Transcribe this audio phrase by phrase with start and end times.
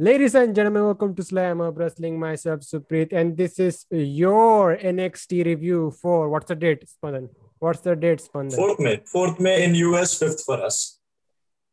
[0.00, 2.20] Ladies and gentlemen, welcome to Slamhub Wrestling.
[2.20, 7.30] Myself, Suprit, and this is your NXT review for what's the date, Spandan?
[7.58, 8.56] What's the date, Spandan?
[8.56, 8.98] 4th May.
[8.98, 11.00] 4th May in US, 5th for us.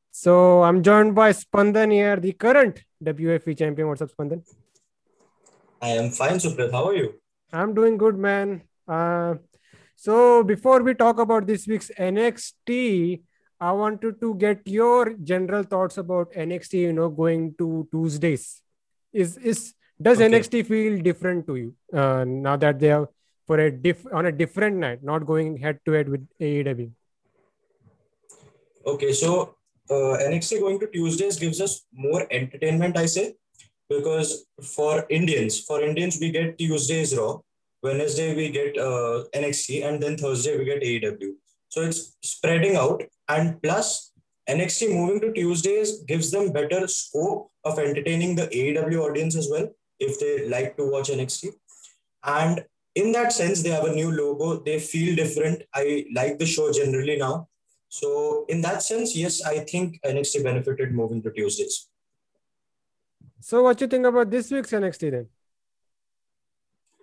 [0.09, 3.89] So I'm joined by Spandan here, the current WFE champion.
[3.89, 4.41] What's up, Spandan?
[5.79, 6.71] I am fine, Suprit.
[6.71, 7.13] How are you?
[7.53, 8.63] I'm doing good, man.
[8.87, 9.35] Uh,
[9.95, 13.21] so before we talk about this week's NXT,
[13.59, 18.61] I wanted to get your general thoughts about NXT, you know, going to Tuesdays.
[19.13, 20.29] Is is does okay.
[20.29, 23.09] NXT feel different to you uh, now that they are
[23.47, 26.91] for a diff on a different night, not going head to head with AEW?
[28.85, 29.55] Okay, so
[29.89, 33.35] uh, NXT going to Tuesdays gives us more entertainment, I say,
[33.89, 37.39] because for Indians, for Indians we get Tuesdays Raw,
[37.81, 41.35] Wednesday we get uh, NXT, and then Thursday we get AEW.
[41.75, 43.03] So it's spreading out.
[43.27, 44.13] And plus,
[44.49, 49.67] NXT moving to Tuesdays gives them better scope of entertaining the AEW audience as well,
[49.99, 51.49] if they like to watch NXT.
[52.23, 52.63] And
[52.95, 54.63] in that sense, they have a new logo.
[54.63, 55.63] They feel different.
[55.73, 57.49] I like the show generally now.
[57.89, 61.89] So in that sense, yes, I think NXT benefited moving to Tuesdays.
[63.41, 65.27] So what do you think about this week's NXT then?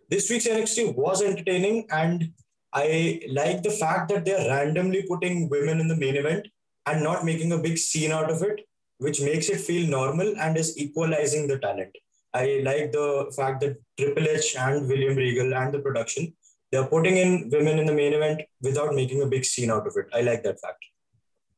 [0.08, 2.32] This week's NXT was entertaining and
[2.74, 6.48] I like the fact that they're randomly putting women in the main event
[6.86, 8.60] and not making a big scene out of it,
[8.98, 11.94] which makes it feel normal and is equalizing the talent.
[12.34, 16.34] I like the fact that Triple H and William Regal and the production,
[16.70, 19.94] they're putting in women in the main event without making a big scene out of
[19.96, 20.06] it.
[20.14, 20.82] I like that fact.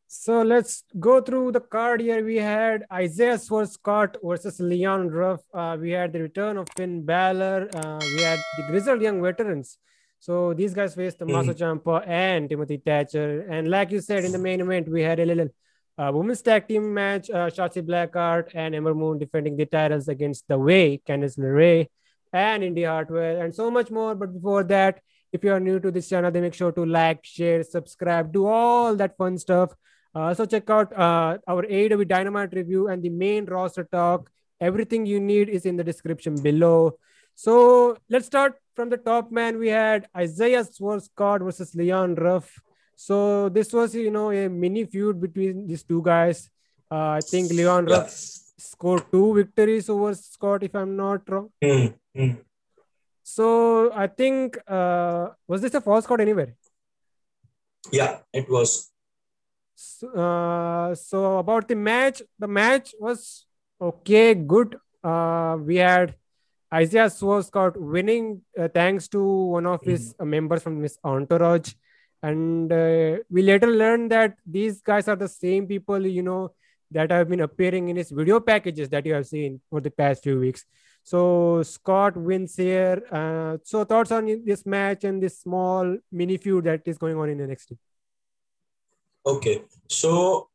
[0.08, 2.24] So let's go through the card here.
[2.24, 5.40] We had Isaiah Swerve Scott versus Leon Ruff.
[5.52, 7.68] Uh, we had the return of Finn Balor.
[7.74, 9.78] Uh, we had the grizzled young veterans
[10.24, 11.58] so these guys faced Tommaso mm.
[11.60, 13.42] Ciampa and Timothy Thatcher.
[13.42, 15.50] And like you said in the main event, we had a little
[15.98, 17.28] uh, women's tag team match.
[17.28, 21.88] Uh, Shotzi Blackheart and Ember Moon defending the titles against The Way, Candice LeRae,
[22.32, 24.14] and Indi Hartwell, and so much more.
[24.14, 27.22] But before that, if you are new to this channel, then make sure to like,
[27.22, 29.74] share, subscribe, do all that fun stuff.
[30.16, 34.30] Uh, also, check out uh, our AEW Dynamite review and the main roster talk.
[34.58, 36.96] Everything you need is in the description below.
[37.34, 39.58] So let's start from the top man.
[39.58, 42.60] We had Isaiah Swerve Scott versus Leon Ruff.
[42.96, 46.48] So this was, you know, a mini feud between these two guys.
[46.90, 47.86] Uh, I think Leon.
[47.86, 48.10] Ruff
[48.56, 51.50] scored two victories over Scott, if I'm not wrong.
[51.62, 52.32] Mm-hmm.
[53.22, 56.54] So I think uh, was this a falls count anywhere?
[57.90, 58.90] Yeah, it was.
[59.74, 63.46] So, uh, so about the match, the match was
[63.80, 64.76] okay, good.
[65.02, 66.14] Uh, we had
[66.74, 70.30] Isaiah Swerve Scott winning uh, thanks to one of his mm-hmm.
[70.30, 71.74] members from his entourage.
[72.22, 76.52] And uh, we later learned that these guys are the same people, you know,
[76.90, 80.22] that have been appearing in his video packages that you have seen for the past
[80.24, 80.64] few weeks.
[81.04, 83.02] So Scott wins here.
[83.12, 87.28] Uh, so thoughts on this match and this small mini feud that is going on
[87.28, 87.76] in the NXT?
[89.26, 90.48] Okay, so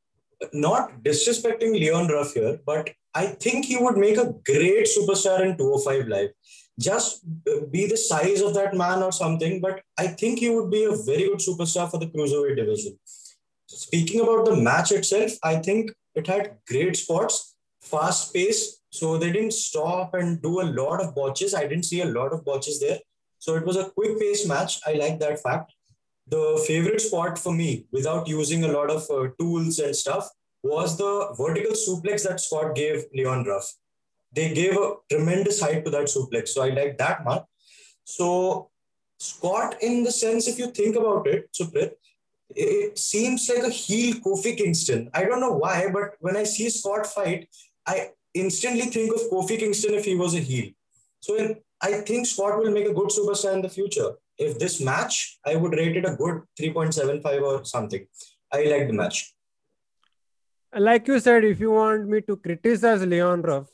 [0.54, 5.58] not disrespecting Leon Ruff here, but I think he would make a great superstar in
[5.58, 6.30] 205 Live.
[6.80, 10.72] Just uh, be the size of that man or something, but I think he would
[10.72, 12.98] be a very good superstar for the cruiserweight division.
[13.68, 19.32] Speaking about the match itself, I think it had great spots, fast pace, so they
[19.32, 21.54] didn't stop and do a lot of botches.
[21.54, 23.00] I didn't see a lot of botches there.
[23.40, 24.80] So it was a quick pace match.
[24.86, 25.74] I like that fact.
[26.28, 30.30] The favorite spot for me, without using a lot of uh, tools and stuff,
[30.64, 33.74] was the vertical suplex that Scott gave Leon Ruff.
[34.34, 36.50] They gave a tremendous height to that suplex.
[36.50, 37.44] So I like that much.
[38.04, 38.70] So
[39.20, 41.92] Scott, in the sense, if you think about it, Suprit,
[42.56, 45.10] it seems like a heel Kofi Kingston.
[45.14, 47.48] I don't know why, but when I see Scott fight,
[47.86, 50.72] I instantly think of Kofi Kingston if he was a heel.
[51.20, 54.14] So in, I think Scott will make a good superstar in the future.
[54.38, 58.06] If this match, I would rate it a good 3.75 or something.
[58.52, 59.34] I like the match
[60.78, 63.68] like you said, if you want me to criticize Leon Ruff,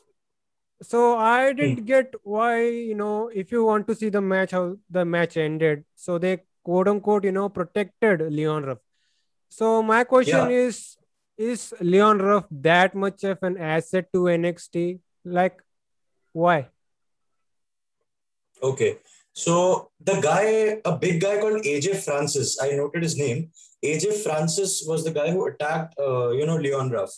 [0.82, 1.86] so I didn't mm.
[1.86, 5.86] get why, you know, if you want to see the match, how the match ended.
[5.96, 8.80] So they quote unquote, you know, protected Leon Ruff.
[9.50, 10.58] So my question yeah.
[10.68, 10.98] is,
[11.38, 15.00] is Leon Ruff that much of an asset to NXT?
[15.24, 15.62] Like,
[16.34, 16.68] why?
[18.62, 18.98] Okay.
[19.34, 23.52] So the guy, a big guy called AJ Francis, I noted his name.
[23.86, 27.12] AJ Francis was the guy who attacked, uh, you know, Leon Ruff.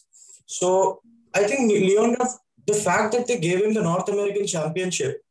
[0.45, 1.01] So
[1.33, 5.21] I think Leon Ruff, the fact that they gave him the North American Championship,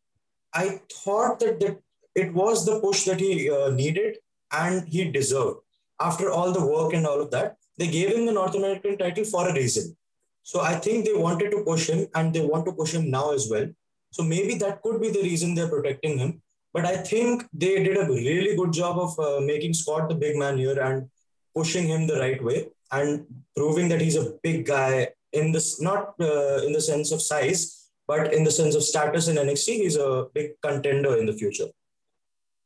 [0.54, 1.78] I thought that, that
[2.14, 4.18] it was the push that he uh, needed
[4.52, 5.58] and he deserved.
[6.00, 9.24] After all the work and all of that, they gave him the North American title
[9.24, 9.96] for a reason.
[10.42, 13.32] So I think they wanted to push him and they want to push him now
[13.32, 13.66] as well.
[14.12, 16.40] So maybe that could be the reason they're protecting him.
[16.72, 20.36] But I think they did a really good job of uh, making Scott the big
[20.36, 21.08] man here and
[21.56, 23.25] pushing him the right way and
[23.56, 27.91] proving that he's a big guy in this, not uh, in the sense of size,
[28.06, 31.69] but in the sense of status in NXT, he's a big contender in the future.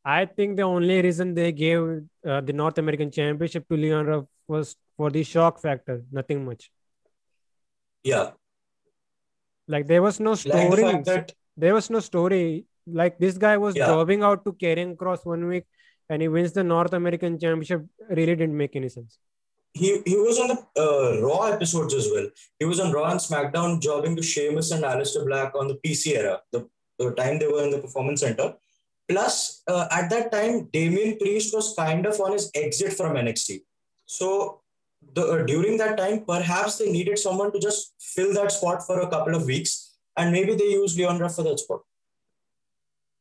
[0.04, 1.80] I think the only reason they gave
[2.26, 6.70] uh, the North American Championship to Leon Ruff was for the shock factor, nothing much.
[8.02, 8.30] Yeah.
[9.68, 10.82] Like there was no story.
[10.82, 11.32] Like the that...
[11.56, 12.64] There was no story.
[12.86, 13.86] Like this guy was yeah.
[13.86, 15.66] jobbing out to Karrion Kross one week
[16.10, 17.86] and he wins the North American Championship.
[18.10, 19.18] Really didn't make any sense.
[19.72, 22.28] He, he was on the uh, Raw episodes as well.
[22.58, 26.16] He was on Raw and SmackDown jobbing to Sheamus and Aleister Black on the PC
[26.16, 26.68] era, the,
[26.98, 28.54] the time they were in the Performance Center.
[29.08, 33.60] Plus, uh, at that time, Damian Priest was kind of on his exit from NXT.
[34.06, 34.60] So
[35.14, 39.00] the, uh, during that time, perhaps they needed someone to just fill that spot for
[39.00, 41.80] a couple of weeks, and maybe they used Leon Ruff for that spot.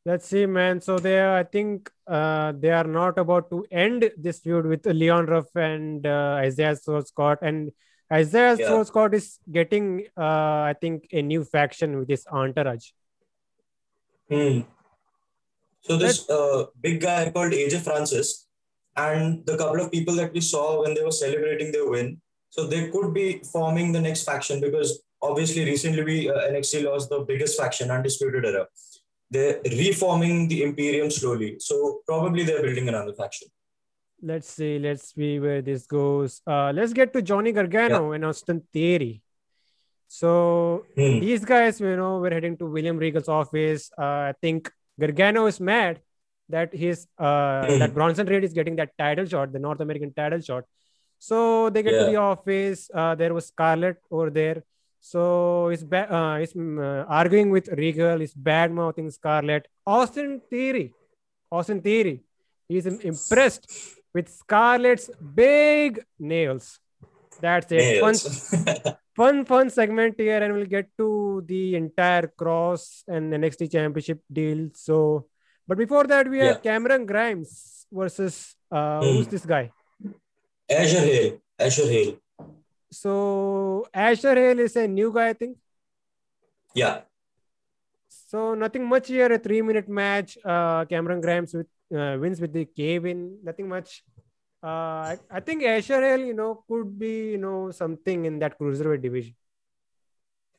[0.06, 0.80] Let's see, man.
[0.80, 5.26] So they, I think, uh, they are not about to end this feud with Leon
[5.26, 7.70] Ruff and uh, Isaiah Scott, and
[8.10, 8.82] Isaiah yeah.
[8.84, 12.90] Scott is getting, uh, I think, a new faction with this entourage.
[14.30, 14.60] Hmm.
[15.82, 18.46] So this uh, big guy called AJ Francis,
[18.96, 22.20] and the couple of people that we saw when they were celebrating their win.
[22.48, 27.10] So they could be forming the next faction because obviously recently we uh, NXT lost
[27.10, 28.66] the biggest faction, Undisputed Era.
[29.30, 31.56] They're reforming the Imperium slowly.
[31.60, 33.48] So probably they're building another faction.
[34.22, 34.78] Let's see.
[34.78, 36.42] Let's see where this goes.
[36.46, 38.16] Uh, let's get to Johnny Gargano yeah.
[38.16, 39.22] and Austin Theory.
[40.08, 41.20] So hmm.
[41.20, 43.90] these guys, you know, we're heading to William Regal's office.
[43.96, 46.00] Uh, I think Gargano is mad
[46.48, 47.78] that his uh, mm.
[47.78, 50.64] that Bronson Reed is getting that title shot, the North American title shot.
[51.18, 51.98] So they get yeah.
[52.00, 52.90] to the office.
[52.92, 54.64] Uh, there was Scarlett over there.
[55.00, 58.20] So it's ba- uh, he's uh, arguing with Regal.
[58.20, 59.66] it's bad mouthing Scarlett.
[59.86, 60.92] Austin Theory,
[61.50, 62.22] Austin Theory,
[62.68, 63.66] he's impressed
[64.14, 66.78] with Scarlett's big nails.
[67.40, 68.00] That's it.
[68.00, 74.20] Fun, fun, fun segment here, and we'll get to the entire Kross and NXT Championship
[74.30, 74.68] deal.
[74.74, 75.26] So
[75.70, 76.46] but before that, we yeah.
[76.46, 79.14] had Cameron Grimes versus uh, mm.
[79.14, 79.70] who's this guy?
[80.68, 81.38] Asher Hale.
[81.56, 82.16] Asher Hale.
[82.90, 85.58] So Asher Hale is a new guy, I think.
[86.74, 87.02] Yeah.
[88.08, 89.32] So nothing much here.
[89.32, 90.38] A three-minute match.
[90.44, 93.38] Uh, Cameron Grimes with uh, wins with the cave in.
[93.42, 94.02] Nothing much.
[94.62, 98.58] Uh, I, I think Asher Hale, you know, could be you know something in that
[98.58, 99.34] cruiserweight division.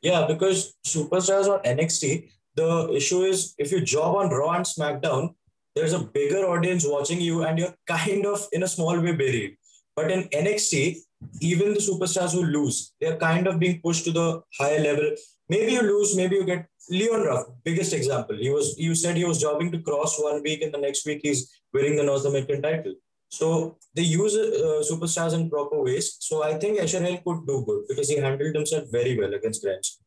[0.01, 5.35] Yeah, because superstars on NXT the issue is if you job on Raw and SmackDown,
[5.75, 9.57] there's a bigger audience watching you and you're kind of in a small way buried.
[9.95, 10.97] But in NXT,
[11.39, 15.11] even the superstars who lose, they're kind of being pushed to the higher level.
[15.49, 18.37] Maybe you lose, maybe you get Leon Ruff, biggest example.
[18.37, 21.21] He was you said he was jobbing to Kross one week and the next week
[21.23, 22.93] he's winning the North American title.
[23.29, 26.17] So they use uh, superstars in proper ways.
[26.19, 29.63] So I think Asher Hale could do good because he handled himself very well against
[29.63, 29.99] Grimes.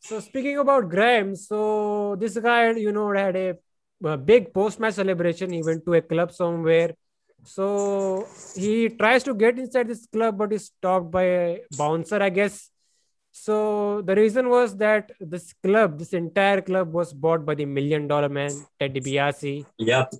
[0.00, 3.54] So speaking about Graham, so this guy, you know, had a,
[4.04, 5.50] a big post-match celebration.
[5.52, 6.94] He went to a club somewhere.
[7.48, 12.28] So he tries to get inside this club, but is stopped by a bouncer, I
[12.28, 12.70] guess.
[13.32, 18.06] So the reason was that this club, this entire club was bought by the million
[18.06, 19.64] dollar man, Ted DiBiase.
[19.78, 20.12] Yep.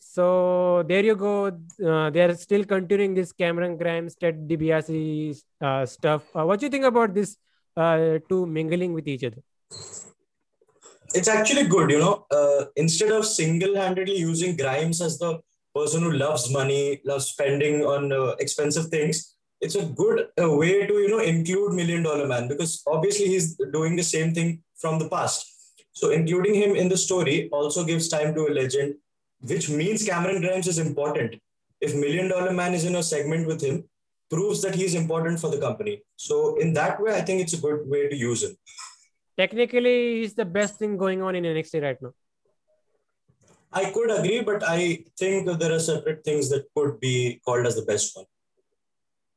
[0.00, 1.34] So there you go.
[1.46, 6.24] Uh, they are still continuing this Cameron Grimes, Ted DiBiase uh, stuff.
[6.34, 7.36] Uh, what do you think about this
[7.76, 9.42] uh, to mingling with each other?
[11.14, 12.26] It's actually good, you know.
[12.30, 15.40] Uh, instead of single-handedly using Grimes as the
[15.74, 20.86] person who loves money, loves spending on uh, expensive things, it's a good uh, way
[20.86, 24.98] to you know include Million Dollar Man because obviously he's doing the same thing from
[24.98, 25.46] the past.
[25.92, 28.94] So including him in the story also gives time to a legend,
[29.40, 31.34] which means Cameron Grimes is important.
[31.80, 33.84] If Million Dollar Man is in a segment with him,
[34.30, 36.02] proves that he's important for the company.
[36.16, 38.56] So in that way, I think it's a good way to use him.
[39.36, 42.12] Technically, he's the best thing going on in NXT right now.
[43.72, 47.76] I could agree, but I think there are separate things that could be called as
[47.76, 48.26] the best one.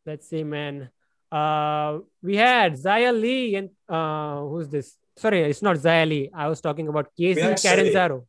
[0.05, 0.89] Let's see, man.
[1.31, 4.97] Uh, we had Xia Li and uh, who's this?
[5.17, 6.29] Sorry, it's not Xia Li.
[6.33, 8.25] I was talking about Kacy Catanzaro.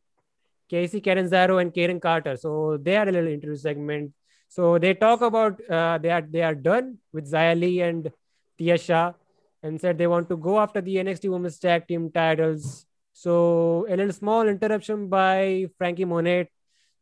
[0.71, 2.37] Kacy Catanzaro and Kayden Carter.
[2.37, 4.13] So they had a little interview segment.
[4.47, 8.11] So they talk about uh, they are they are done with Xia Li and
[8.57, 9.13] Tian Sha
[9.61, 12.85] and said they want to go after the NXT Women's Tag Team titles.
[13.15, 16.51] So a little small interruption by Franky Monet.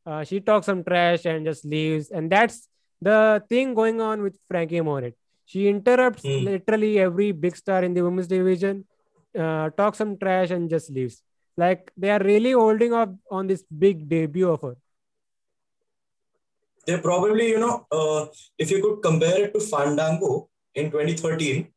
[0.05, 2.67] Uh, she talks some trash and just leaves, and that's
[3.01, 5.13] the thing going on with Franky Monet.
[5.45, 6.43] She interrupts Hmm.
[6.49, 8.85] literally every big star in the women's division,
[9.33, 11.23] uh, talks some trash, and just leaves.
[11.57, 14.75] Like they are really holding up on this big debut of her.
[16.85, 18.27] They probably, you know, uh,
[18.57, 21.67] if you could compare it to Fandango in 2013,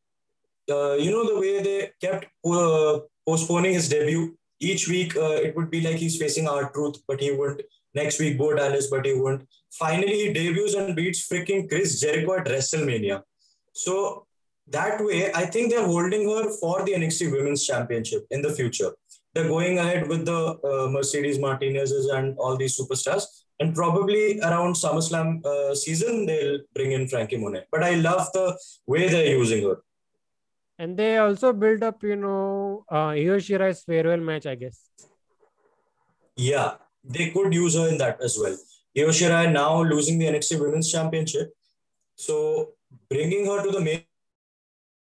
[0.71, 4.37] uh, you know, the way they kept uh, postponing his debut.
[4.59, 7.63] Each week, uh, it would be like he's facing R-Truth, but he wouldn't.
[7.95, 9.49] Next week, Bo Dallas, but he wouldn't.
[9.71, 13.23] Finally, he debuts and beats freaking Chris Jericho at WrestleMania.
[13.73, 14.27] So
[14.69, 18.93] that way, I think they're holding her for the NXT Women's Championship in the future.
[19.35, 23.25] They're going ahead with the uh, Mercedes Martinez's and all these superstars.
[23.61, 27.65] And probably around SummerSlam uh, season, they'll bring in Franky Monet.
[27.71, 29.79] But I love the way they're using her.
[30.79, 34.91] And they also build up, you know, uh, Io Shirai's farewell match, I guess.
[36.37, 38.57] Yeah, they could use her in that as well.
[38.97, 41.53] Io Shirai now losing the NXT Women's Championship.
[42.15, 42.73] So
[43.09, 44.03] bringing her to the main,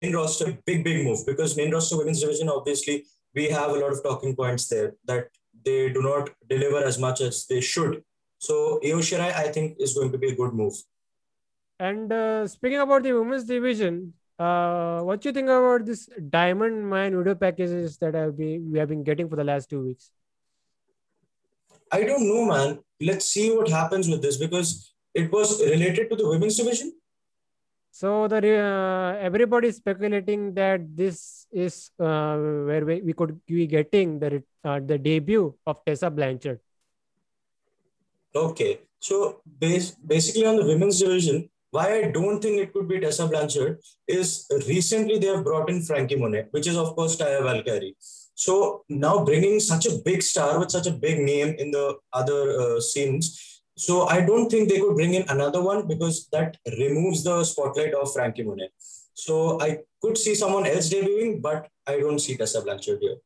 [0.00, 3.04] main roster, big, big move because main roster women's division, obviously,
[3.34, 5.28] we have a lot of talking points there that
[5.64, 8.02] they do not deliver as much as they should.
[8.38, 10.74] So Io Shirai, I think, is going to be a good move.
[11.78, 16.88] And uh, speaking about the women's division, uh, what do you think about this Diamond
[16.88, 20.10] Mine video packages that I've been we have been getting for the last two weeks?
[21.90, 22.78] I don't know, man.
[23.00, 26.92] Let's see what happens with this because it was related to the women's division.
[27.90, 32.36] So the uh, everybody is speculating that this is uh,
[32.68, 36.60] where we, we could be getting the uh, the debut of Tessa Blanchard.
[38.34, 38.80] Okay.
[39.00, 43.26] So base, basically on the women's division, why I don't think it could be Tessa
[43.32, 43.78] Blanchard
[44.18, 44.28] is
[44.66, 47.96] recently they have brought in Franky Monet, which is of course Taya Valkyrie.
[48.34, 52.40] So now bringing such a big star with such a big name in the other
[52.60, 53.60] uh, scenes.
[53.76, 57.94] So I don't think they could bring in another one because that removes the spotlight
[57.94, 58.70] of Franky Monet.
[59.14, 63.16] So I could see someone else debuting, but I don't see Tessa Blanchard here.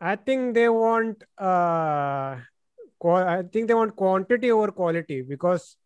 [0.00, 2.36] I think they want uh,
[3.06, 5.76] I think they want quantity over quality because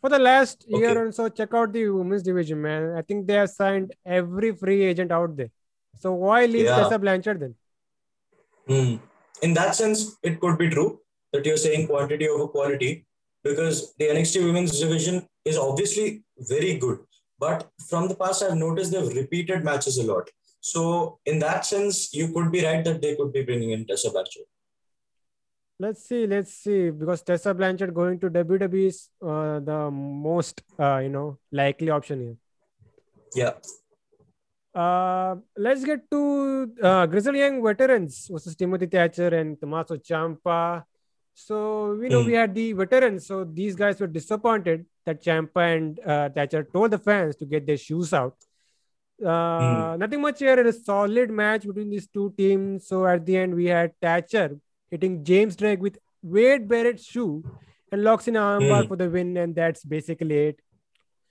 [0.00, 0.80] for the last okay.
[0.80, 2.94] year or so, check out the women's division, man.
[2.96, 5.50] I think they have signed every free agent out there.
[5.98, 6.76] So why leave yeah.
[6.76, 7.54] Tessa Blanchard then?
[8.68, 9.00] Mm.
[9.42, 11.00] In that sense, it could be true
[11.32, 13.06] that you're saying quantity over quality
[13.42, 16.98] because the NXT women's division is obviously very good.
[17.38, 20.28] But from the past, I've noticed they've repeated matches a lot.
[20.60, 24.10] So in that sense, you could be right that they could be bringing in Tessa
[24.10, 24.42] Blanchard.
[25.80, 30.98] Let's see, let's see, because Tessa Blanchard going to WWE is uh, the most, uh,
[30.98, 32.36] you know, likely option here.
[33.34, 33.52] Yeah.
[34.74, 40.82] Uh, let's get to uh, Young Veterans versus Timothy Thatcher and Tommaso Ciampa.
[41.32, 42.26] So we know mm.
[42.26, 43.26] we had the veterans.
[43.28, 47.66] So these guys were disappointed that Ciampa and uh, Thatcher told the fans to get
[47.66, 48.34] their shoes out.
[49.22, 49.98] Uh, mm.
[49.98, 50.58] Nothing much here.
[50.58, 52.88] A solid match between these two teams.
[52.88, 54.58] So at the end, we had Thatcher
[54.90, 57.44] hitting James Drake with Wade Barrett's shoe
[57.92, 58.88] and locks in an armbar mm.
[58.88, 60.60] for the win, and that's basically it.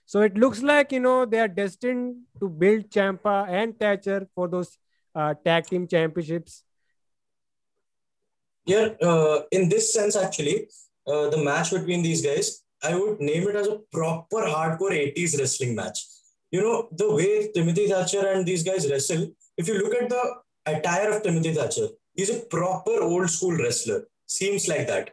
[0.05, 4.47] So it looks like you know they are destined to build Ciampa and Thatcher for
[4.47, 4.77] those
[5.13, 6.63] uh, tag team championships.
[8.65, 10.67] Yeah, uh, in this sense, actually,
[11.07, 15.37] uh, the match between these guys, I would name it as a proper hardcore 80s
[15.39, 15.99] wrestling match.
[16.51, 20.35] You know, the way Timothy Thatcher and these guys wrestle, if you look at the
[20.65, 21.87] attire of Timothy Thatcher,
[22.17, 24.03] he's a proper old school wrestler.
[24.25, 25.11] Seems like that.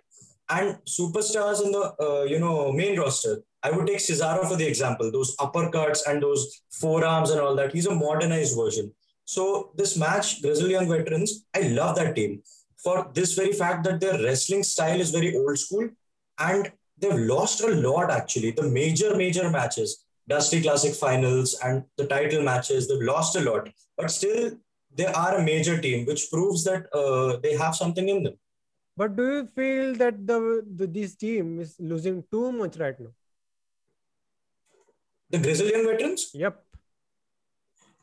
[0.51, 4.67] And superstars in the, uh, you know, main roster, I would take Cesaro for the
[4.67, 7.73] example, those uppercuts and those forearms and all that.
[7.73, 8.93] He's a modernized version.
[9.25, 12.43] So this match, Young Veterans, I love that team
[12.85, 15.89] for this very fact that their wrestling style is very old school
[16.39, 18.51] and they've lost a lot actually.
[18.51, 23.71] The major, major matches, Dusty Classic finals and the title matches, they've lost a lot.
[23.97, 24.53] But still,
[24.97, 28.35] they are a major team, which proves that uh, they have something in them.
[28.97, 33.11] But do you feel that the, the this team is losing too much right now?
[35.31, 36.31] The Brazilian Veterans?
[36.33, 36.63] Yep.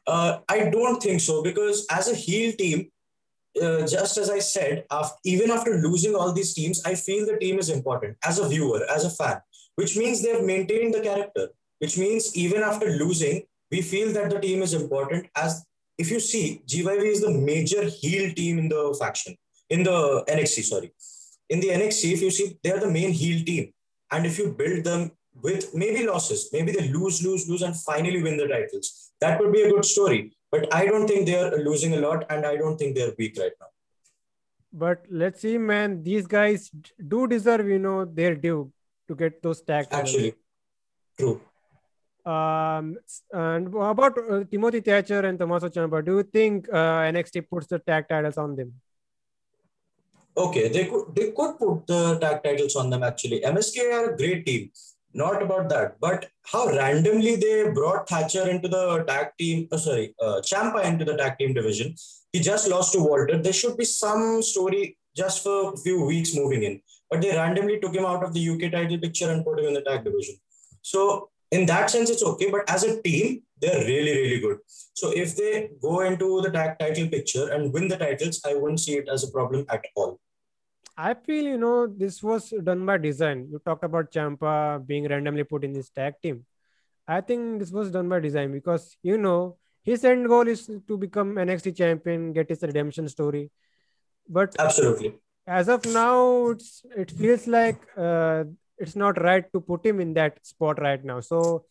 [0.06, 2.92] Uh, I don't think so because as a heel team,
[3.62, 7.38] uh, just as I said, after, even after losing all these teams, I feel the
[7.38, 9.40] team is important as a viewer, as a fan,
[9.76, 14.40] which means they've maintained the character, which means even after losing, we feel that the
[14.40, 15.28] team is important.
[15.36, 15.66] As
[15.98, 19.36] if you see, GYV is the major heel team in the faction,
[19.70, 20.94] in the NXT, sorry.
[21.50, 23.74] In the NXT, if you see, they are the main heel team.
[24.12, 28.22] And if you build them with maybe losses, maybe they lose, lose, lose, and finally
[28.22, 30.36] win the titles, that would be a good story.
[30.52, 33.52] But I don't think they're losing a lot, and I don't think they're weak right
[33.60, 33.68] now.
[34.74, 36.04] But let's see, man.
[36.04, 36.72] These guys
[37.08, 38.72] do deserve, you know, their due
[39.08, 39.88] to get those tags.
[39.92, 40.34] Actually,
[41.18, 41.42] true.
[42.26, 42.98] Um,
[43.32, 47.80] and about uh, Timothy Thatcher and Tommaso Ciampa, do you think uh, NXT puts the
[47.80, 48.74] tag titles on them?
[50.38, 53.42] Okay, they could they could put the tag titles on them actually.
[53.42, 54.70] MSK are a great team,
[55.14, 56.00] not about that.
[56.00, 61.04] But how randomly they brought Thatcher into the tag team, oh, sorry, uh, Ciampa into
[61.04, 61.96] the tag team division.
[62.32, 63.42] He just lost to Walter.
[63.42, 66.82] There should be some story just for a few weeks moving in.
[67.10, 69.74] But they randomly took him out of the UK title picture and put him in
[69.74, 70.36] the tag division.
[70.82, 72.50] So in that sense, it's okay.
[72.50, 74.58] But as a team, they're really, really good.
[74.94, 78.80] So if they go into the tag title picture and win the titles, I wouldn't
[78.80, 80.20] see it as a problem at all.
[80.98, 83.48] I feel you know this was done by design.
[83.52, 86.46] You talked about Ciampa being randomly put in this tag team.
[87.08, 90.98] I think this was done by design because you know his end goal is to
[90.98, 93.50] become NXT champion, get his redemption story.
[94.30, 95.16] But absolutely,
[95.48, 98.44] as of now, it's it feels like uh,
[98.82, 101.20] it's not right to put him in that spot right now.
[101.20, 101.66] So,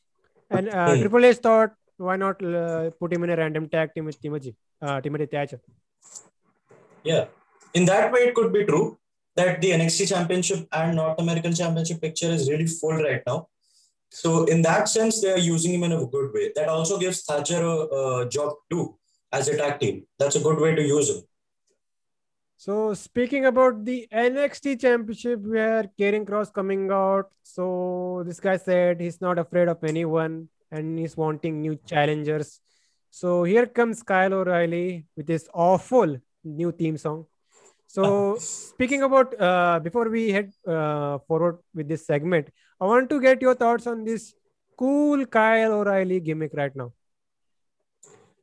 [0.50, 0.96] and uh.
[0.96, 4.54] Triple H thought, why not uh, put him in a random tag team with Timothy,
[4.80, 5.60] uh, Timothy Thatcher?
[7.04, 7.26] Yeah,
[7.74, 8.98] in that way, it could be true
[9.36, 13.48] that the NXT Championship and North American Championship picture is really full right now.
[14.10, 16.52] So, in that sense, they are using him in a good way.
[16.56, 17.76] That also gives Thatcher a,
[18.22, 18.96] a job too
[19.32, 20.06] as a tag team.
[20.18, 21.22] That's a good way to use him.
[22.60, 27.30] So speaking about the NXT Championship, where Karrion Cross coming out.
[27.42, 32.60] So this guy said he's not afraid of anyone and he's wanting new challengers.
[33.08, 37.24] So here comes Kyle O'Reilly with this awful new theme song.
[37.86, 43.22] So speaking about uh, before we head uh, forward with this segment, I want to
[43.22, 44.34] get your thoughts on this
[44.76, 46.92] cool Kyle O'Reilly gimmick right now.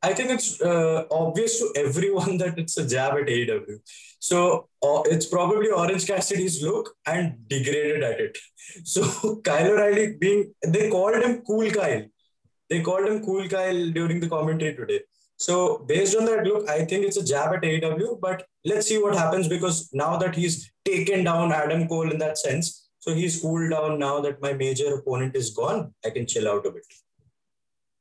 [0.02, 3.78] I think it's uh, obvious to everyone that it's a jab at AEW.
[4.20, 8.38] So uh, it's probably Orange Cassidy's look and degraded at it.
[8.84, 12.02] So Kyle O'Reilly being, they called him Cool Kyle.
[12.68, 15.00] They called him Cool Kyle during the commentary today.
[15.38, 18.20] So based on that look, I think it's a jab at AEW.
[18.20, 22.36] But let's see what happens because now that he's taken down Adam Cole in that
[22.36, 25.94] sense, so he's cooled down now that my major opponent is gone.
[26.04, 26.84] I can chill out a bit.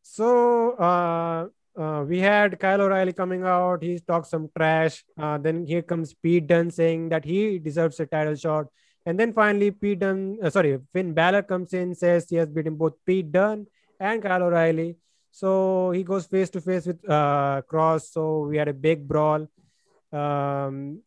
[0.01, 3.83] So uh, uh, we had Kyle O'Reilly coming out.
[3.83, 5.03] He talks some trash.
[5.17, 8.67] Uh, then here comes Pete Dunne saying that he deserves a title shot.
[9.05, 12.75] And then finally, Pete Dunne, uh, sorry, Finn Balor comes in, says he has beaten
[12.75, 13.67] both Pete Dunne
[13.99, 14.97] and Kyle O'Reilly.
[15.31, 18.11] So he goes face to face with uh, Kross.
[18.11, 19.47] So we had a big brawl.
[20.11, 21.01] Um,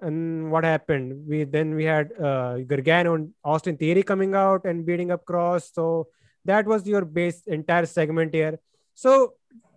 [0.00, 1.26] and what happened?
[1.28, 5.72] We then we had uh, Gargano and Austin Theory coming out and beating up Kross.
[5.72, 6.08] So
[6.44, 8.58] that was your base entire segment here.
[8.94, 9.34] So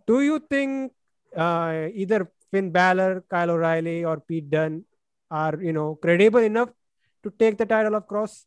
[0.09, 0.91] do you think
[1.35, 4.83] uh, either Finn Balor, Kyle O'Reilly, or Pete Dunne
[5.29, 6.69] are you know credible enough
[7.23, 8.45] to take the title of Kross?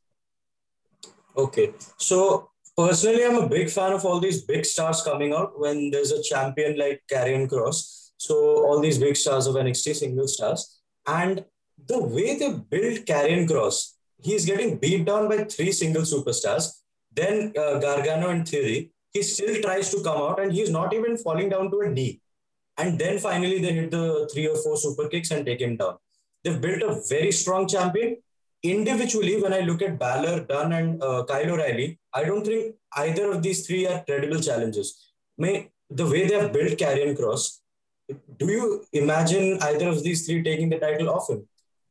[1.36, 5.90] Okay, so personally, I'm a big fan of all these big stars coming out when
[5.90, 7.78] there's a champion like Karrion Kross.
[8.16, 8.34] So
[8.66, 11.44] all these big stars of NXT single stars, and
[11.86, 16.70] the way they build Karrion Kross, he's getting beat down by three single superstars.
[17.12, 21.16] Then uh, Gargano and Theory, he still tries to come out and he's not even
[21.16, 22.20] falling down to a knee.
[22.78, 25.96] And then finally they hit the three or four super kicks and take him down.
[26.42, 28.16] They've built a very strong champion.
[28.62, 33.30] Individually, when I look at Balor, Dunne, and uh, Kyle O'Reilly, I don't think either
[33.30, 35.12] of these three are credible challenges.
[35.36, 37.58] May the way they have built Karrion Kross,
[38.38, 41.46] do you imagine either of these three taking the title off him?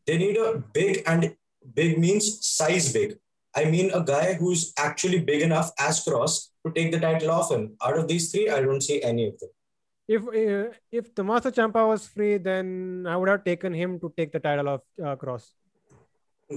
[0.07, 1.35] They need a big and
[1.73, 3.17] big means size big.
[3.55, 7.51] I mean a guy who's actually big enough as Kross to take the title off
[7.51, 7.75] him.
[7.83, 9.49] Out of these three, I don't see any of them.
[10.07, 14.31] If uh, if Tommaso Ciampa was free, then I would have taken him to take
[14.31, 15.51] the title of uh, Kross.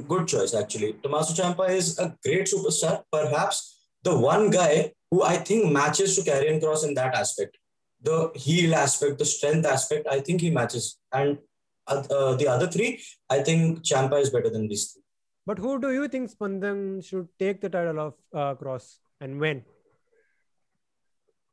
[0.08, 0.94] Good choice, actually.
[1.02, 6.28] Tommaso Ciampa is a great superstar, perhaps the one guy who I think matches to
[6.28, 7.56] Karrion Kross in that aspect.
[8.02, 10.98] The heel aspect, the strength aspect, I think he matches.
[11.12, 11.38] And
[11.86, 15.02] uh, uh, the other three, I think Ciampa is better than these three.
[15.46, 19.64] But who do you think Spandan should take the title of uh, Kross and when?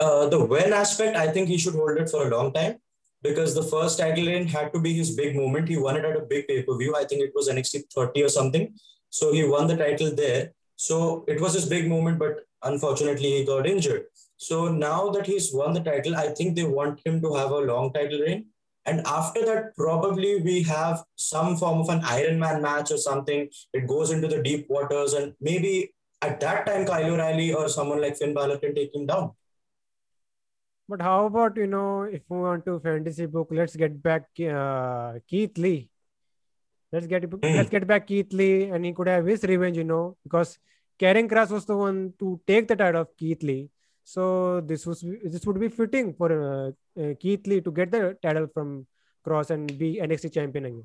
[0.01, 2.77] Uh, the when aspect, I think he should hold it for a long time
[3.21, 5.69] because the first title reign had to be his big moment.
[5.69, 6.95] He won it at a big pay per view.
[6.95, 8.73] I think it was NXT 30 or something.
[9.11, 10.53] So he won the title there.
[10.75, 14.05] So it was his big moment, but unfortunately he got injured.
[14.37, 17.59] So now that he's won the title, I think they want him to have a
[17.59, 18.47] long title reign.
[18.87, 23.49] And after that, probably we have some form of an Iron Man match or something.
[23.73, 28.01] It goes into the deep waters, and maybe at that time, Kyle O'Reilly or someone
[28.01, 29.33] like Finn Balor can take him down.
[30.91, 35.19] But how about you know if we want to fantasy book, let's get back uh,
[35.25, 35.89] Keith Lee.
[36.91, 40.17] Let's get let's get back Keith Lee, and he could have his revenge, you know,
[40.21, 40.59] because
[40.99, 43.69] Karrion Kross was the one to take the title of Keith Lee.
[44.03, 48.17] So this was this would be fitting for uh, uh, Keith Lee to get the
[48.21, 48.85] title from
[49.25, 50.83] Kross and be NXT champion again.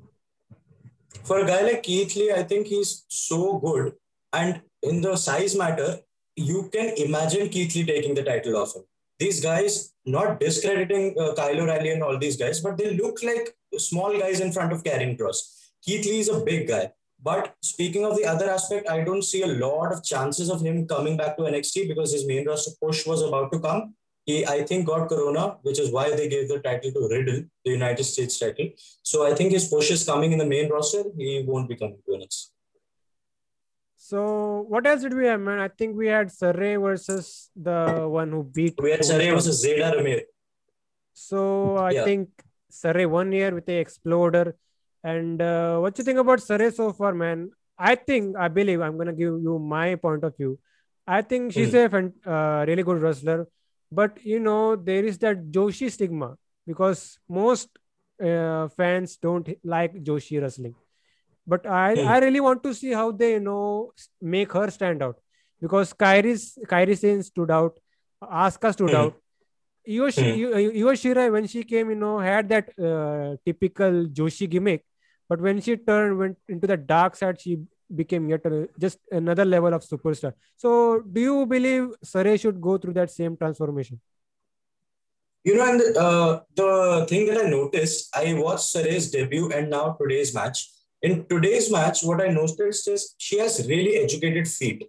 [1.25, 3.95] For a guy like Keith Lee, I think he's so good,
[4.31, 5.97] and in the size matter,
[6.37, 8.83] you can imagine Keith Lee taking the title off him.
[9.19, 13.55] These guys, not discrediting uh, Kyle O'Reilly and all these guys, but they look like
[13.77, 15.69] small guys in front of Karrion Kross.
[15.81, 16.91] Keith Lee is a big guy.
[17.21, 20.87] But speaking of the other aspect, I don't see a lot of chances of him
[20.87, 23.95] coming back to NXT because his main roster push was about to come.
[24.25, 27.71] He, I think, got corona, which is why they gave the title to Riddle, the
[27.71, 28.69] United States title.
[29.01, 31.03] So I think his push is coming in the main roster.
[31.17, 32.49] He won't be coming to NXT.
[34.07, 35.59] So what else did we have, man?
[35.59, 38.75] I think we had Sarray versus the one who beat.
[38.81, 40.21] We had Sarray versus Zayda Ramier.
[41.13, 42.05] So I yeah.
[42.05, 42.29] think
[42.71, 44.55] Sarray one year with the exploder.
[45.03, 47.51] And uh, what you think about Sarray so far, man?
[47.77, 50.57] I think, I believe, I'm gonna give you my point of view.
[51.05, 52.13] I think she's mm.
[52.25, 53.45] a uh, really good wrestler,
[53.91, 57.67] but you know there is that Joshi stigma because most
[58.23, 60.75] uh, fans don't like Joshi wrestling.
[61.47, 62.05] But I, mm.
[62.05, 65.17] I really want to see how they you know make her stand out
[65.61, 67.79] because Kairi's Kairi Sane stood out,
[68.21, 68.95] Asuka stood mm.
[68.95, 69.15] out,
[69.87, 70.75] Io, mm.
[70.75, 74.83] Io Shirai, when she came, you know, had that uh, typical Joshi gimmick,
[75.29, 77.59] but when she turned went into the dark side, she
[77.95, 80.33] became yet a, just another level of superstar.
[80.57, 84.01] So, do you believe Sarray should go through that same transformation?
[85.45, 89.69] You know, and the, uh, the thing that I noticed, I watched Sarray's debut and
[89.69, 90.69] now today's match.
[91.01, 94.83] In today's match, what I noticed is she has really educated feet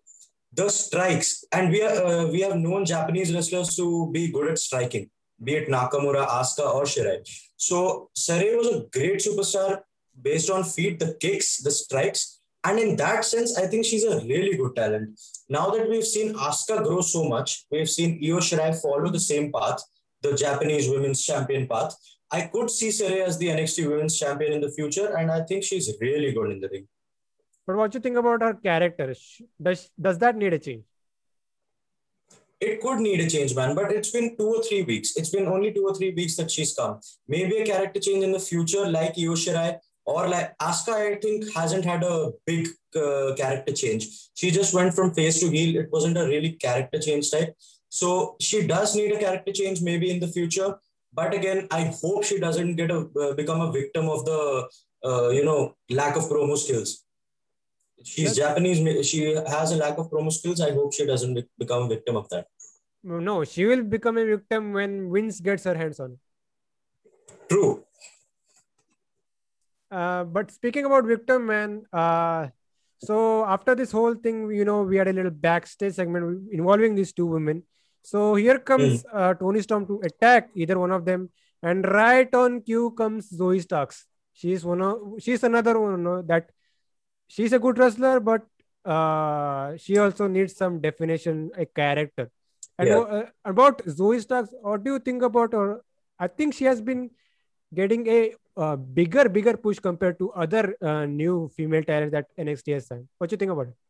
[0.55, 4.59] the strikes, and we are uh, we have known Japanese wrestlers to be good at
[4.59, 5.11] striking,
[5.43, 7.19] be it Nakamura, Asuka, or Shirai.
[7.57, 9.81] So Sarray was a great superstar
[10.21, 14.21] based on feet, the kicks, the strikes, and in that sense, I think she's a
[14.21, 15.21] really good talent.
[15.49, 19.53] Now that we've seen Asuka grow so much, we've seen Io Shirai follow the same
[19.53, 19.83] path,
[20.23, 21.95] the Japanese women's champion path.
[22.31, 25.65] I could see Sarray as the NXT women's champion in the future, and I think
[25.65, 26.87] she's really good in the ring.
[27.67, 29.15] But what do you think about her character?
[29.61, 30.85] Does does that need a change?
[32.61, 33.75] It could need a change, man.
[33.75, 35.17] But it's been two or three weeks.
[35.17, 37.01] It's been only two or three weeks that she's come.
[37.29, 40.95] Maybe a character change in the future, like Io Shirai or like Asuka.
[40.95, 44.09] I think hasn't had a big uh, character change.
[44.35, 45.77] She just went from face to heel.
[45.77, 47.55] It wasn't a really character change type.
[47.91, 50.75] So she does need a character change maybe in the future.
[51.13, 54.69] But again, I hope she doesn't get a uh, become a victim of the
[55.05, 57.05] uh, you know lack of promo skills
[58.05, 59.07] she's Japanese.
[59.07, 60.61] She has a lack of promo skills.
[60.61, 62.47] I hope she doesn't become a victim of that.
[63.03, 66.19] No, she will become a victim when Vince gets her hands on.
[67.49, 67.85] True.
[69.91, 71.85] Uh, but speaking about victim, man.
[71.93, 72.49] Uh,
[72.99, 77.13] so after this whole thing, you know, we had a little backstage segment involving these
[77.13, 77.63] two women.
[78.09, 79.09] So here comes mm.
[79.13, 81.29] uh, Toni Storm to attack either one of them,
[81.63, 84.07] and right on cue comes Zoey Starks.
[84.33, 86.49] She's one of she's another one that
[87.27, 88.47] she's a good wrestler, but
[88.85, 92.31] uh, she also needs some definition, a character.
[92.79, 92.99] And yeah.
[92.99, 95.83] uh, about Zoey Starks, what do you think about her?
[96.19, 97.11] I think she has been
[97.75, 102.73] getting a uh, bigger, bigger push compared to other uh, new female talent that NXT
[102.73, 103.09] has signed.
[103.19, 103.88] What do you think about it?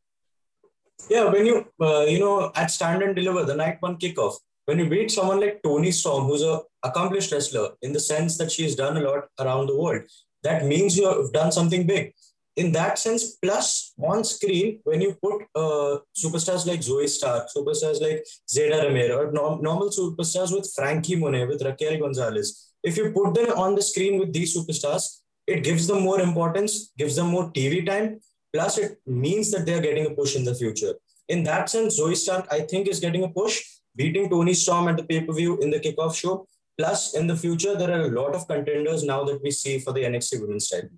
[1.08, 4.34] Yeah, when you uh, you know at Stand and Deliver, the night one kickoff,
[4.66, 8.52] when you meet someone like Toni Storm, who's a accomplished wrestler in the sense that
[8.52, 10.02] she's done a lot around the world,
[10.42, 12.12] that means you have done something big.
[12.56, 18.00] In that sense, plus on screen, when you put uh, superstars like Zoey Stark, superstars
[18.00, 23.12] like Zayda Ramier, or no- normal superstars with Franky Monet, with Raquel Gonzalez, if you
[23.12, 27.28] put them on the screen with these superstars, it gives them more importance, gives them
[27.28, 28.18] more TV time,
[28.52, 30.94] plus it means that they're getting a push in the future.
[31.28, 33.62] In that sense, Zoey Stark, I think, is getting a push,
[33.94, 36.46] beating Toni Storm at the pay-per-view in the kickoff show.
[36.78, 39.92] Plus, in the future, there are a lot of contenders now that we see for
[39.92, 40.90] the NXT Women's title.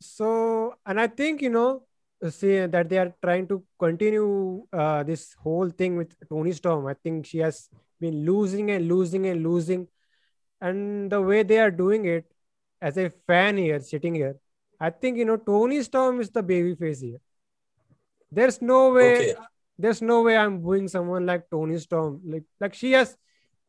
[0.00, 1.82] So, and I think, you know,
[2.30, 6.86] see that they are trying to continue uh, this whole thing with Toni Storm.
[6.86, 7.68] I think she has
[8.00, 9.86] been losing and losing and losing.
[10.60, 12.24] And the way they are doing it,
[12.80, 14.36] as a fan here, sitting here,
[14.80, 17.20] I think, you know, Toni Storm is the baby face here.
[18.30, 19.34] There's no way, okay.
[19.78, 22.20] there's no way I'm booing someone like Toni Storm.
[22.24, 23.16] Like, like she has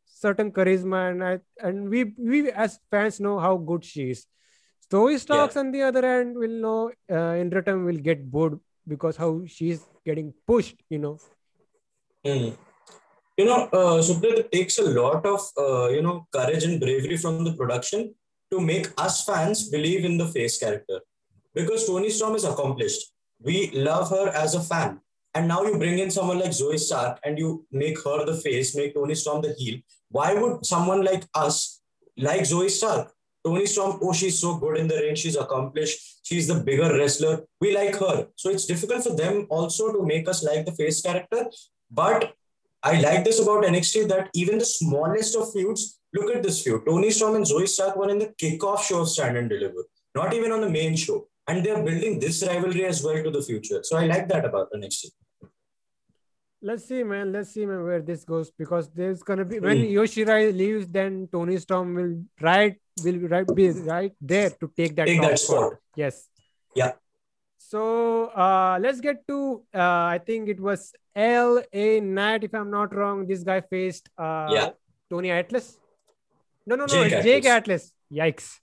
[0.06, 4.26] certain charisma and I, and we, we as fans know how good she is
[4.92, 5.62] Zoey Starks, yeah.
[5.62, 9.82] on the other hand, will know uh, in return will get bored because how she's
[10.06, 11.18] getting pushed, you know.
[12.26, 12.56] Mm.
[13.38, 17.44] You know, uh, it takes a lot of uh, you know courage and bravery from
[17.44, 18.14] the production
[18.52, 21.02] to make us fans believe in the face character
[21.54, 23.12] because Toni Storm is accomplished.
[23.42, 25.00] We love her as a fan,
[25.34, 28.76] and now you bring in someone like Zoey Stark and you make her the face,
[28.76, 29.80] make Toni Storm the heel.
[30.10, 31.82] Why would someone like us
[32.18, 33.12] like Zoey Stark?
[33.46, 35.14] Toni Storm, oh, she's so good in the ring.
[35.14, 36.20] She's accomplished.
[36.24, 37.44] She's the bigger wrestler.
[37.62, 38.28] We like her.
[38.36, 41.46] So it's difficult for them also to make us like the face character.
[41.92, 42.34] But
[42.82, 46.86] I like this about NXT that even the smallest of feuds, look at this feud.
[46.86, 49.84] Toni Storm and Zoey Stark were in the kickoff show of Stand and Deliver,
[50.16, 51.28] not even on the main show.
[51.48, 53.80] And they're building this rivalry as well to the future.
[53.84, 55.12] So I like that about NXT
[56.66, 57.32] let's see, man.
[57.32, 59.92] Let's see, man, where this goes because there's gonna be when mm.
[59.94, 64.96] Io Shirai leaves, then Toni Storm will right will right be right there to take
[64.96, 65.74] that, take that spot.
[65.96, 66.28] Yes.
[66.76, 66.94] Yeah.
[67.58, 72.00] So uh, let's get to uh, I think it was L.A.
[72.00, 73.26] Knight, if I'm not wrong.
[73.28, 74.70] This guy faced uh, yeah.
[75.10, 75.78] Tony Atlas.
[76.66, 77.92] No, no, no, Jake, Jake Atlas.
[78.12, 78.60] Yikes.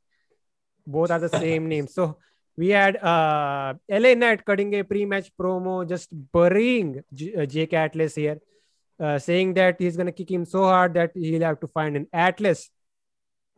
[0.87, 1.87] Both are the same name.
[1.87, 2.19] So
[2.57, 8.15] we had uh, LA Knight cutting a pre-match promo, just burying J- uh, Jake Atlas
[8.15, 8.41] here,
[9.01, 12.09] uh, saying that he's gonna kick him so hard that he'll have to find an
[12.13, 12.71] Atlas.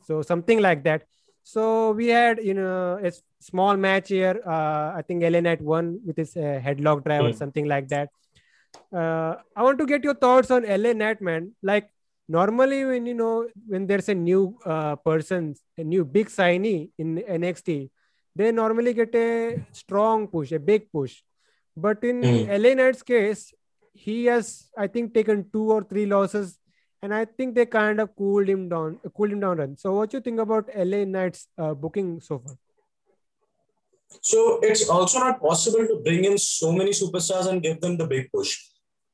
[0.03, 1.05] So something like that.
[1.43, 4.41] So we had you know a small match here.
[4.47, 7.29] Uh, I think LA Knight won with his uh, headlock drive mm.
[7.29, 7.37] or hmm.
[7.37, 8.11] something like that.
[8.93, 11.53] Uh, I want to get your thoughts on LA Knight, man.
[11.63, 11.91] Like
[12.29, 17.17] normally when you know when there's a new uh, person, a new big signee in
[17.17, 17.91] NXT
[18.37, 21.23] they normally get a strong push, a big push.
[21.77, 22.49] But in mm.
[22.49, 23.53] LA Knight's case,
[23.93, 26.59] he has, I think, taken two or three losses,
[27.03, 29.59] and I think they kind of cooled him down, cooled him down.
[29.59, 29.77] Run.
[29.77, 32.57] So, what you think about LA Knight's uh, booking so far?
[34.21, 38.07] So it's also not possible to bring in so many superstars and give them the
[38.07, 38.57] big push.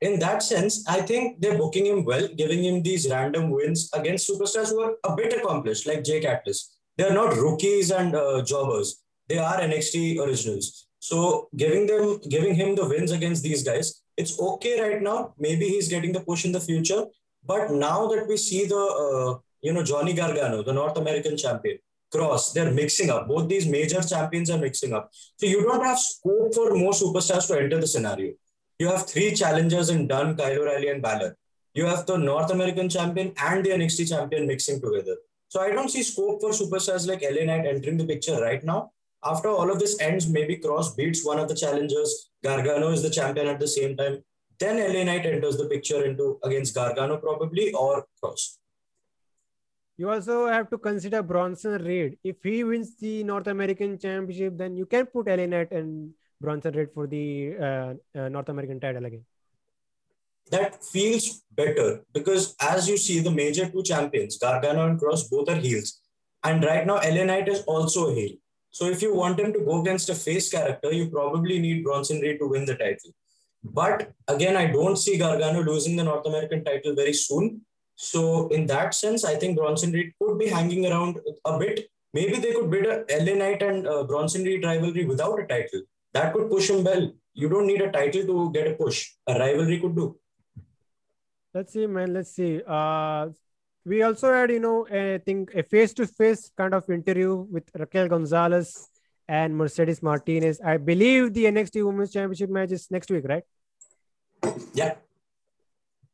[0.01, 4.29] In that sense, I think they're booking him well, giving him these random wins against
[4.29, 6.77] superstars who are a bit accomplished, like Jake Atlas.
[6.97, 10.89] They're not rookies and uh, jobbers they are NXT originals.
[10.99, 15.35] So giving them, giving him the wins against these guys, it's okay right now.
[15.39, 17.05] Maybe he's getting the push in the future.
[17.47, 21.79] But now that we see the, uh, you know, Johnny Gargano, the North American champion,
[22.13, 23.29] Kross, they're mixing up.
[23.29, 25.11] Both these major champions are mixing up.
[25.37, 28.33] So you don't have scope for more superstars to enter the scenario.
[28.81, 31.37] You have three challengers in Dunne, Kyle O'Reilly, and Balor.
[31.75, 35.16] You have the North American champion and the NXT champion mixing together.
[35.47, 38.90] So I don't see scope for superstars like LA Knight entering the picture right now
[39.25, 42.31] after all of this ends, maybe Kross beats one of the challengers.
[42.43, 44.25] Gargano is the champion at the same time.
[44.59, 48.57] Then LA Knight enters the picture into against Gargano probably or Kross.
[49.99, 52.19] You also have to consider Bronson Reed.
[52.25, 56.74] If he wins the North American Championship, then you can put LA Knight and Bronson
[56.74, 59.24] Reed for the uh, uh, North American title again.
[60.50, 65.48] That feels better because as you see, the major two champions, Gargano and Kross, both
[65.48, 66.00] are heels.
[66.42, 68.37] And right now, LA Knight is also a heel.
[68.70, 72.20] So if you want him to go against a face character, you probably need Bronson
[72.20, 73.11] Reed to win the title.
[73.62, 77.61] But again, I don't see Gargano losing the North American title very soon.
[77.96, 81.90] So in that sense, I think Bronson Reed could be hanging around a bit.
[82.14, 85.83] Maybe they could build a LA Knight and uh, Bronson Reed rivalry without a title.
[86.12, 87.12] That could push him well.
[87.35, 89.12] You don't need a title to get a push.
[89.27, 90.16] A rivalry could do.
[91.55, 92.12] Let's see, man.
[92.12, 92.61] Let's see.
[92.66, 93.29] Uh,
[93.85, 98.88] we also had, you know, I think a face-to-face kind of interview with Raquel Gonzalez
[99.29, 100.61] and Mercedes Martinez.
[100.61, 103.44] I believe the NXT Women's Championship match is next week, right?
[104.75, 104.94] Yeah.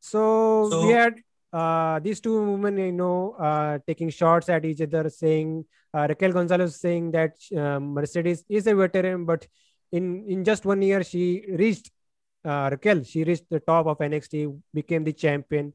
[0.00, 1.14] So, so we had
[1.52, 6.32] uh, these two women, you know, uh, taking shots at each other, saying uh, Raquel
[6.32, 9.46] Gonzalez saying that uh, Mercedes is a veteran, but
[9.92, 11.90] in in just one year she reached
[12.44, 15.72] uh, Raquel, she reached the top of NXT, became the champion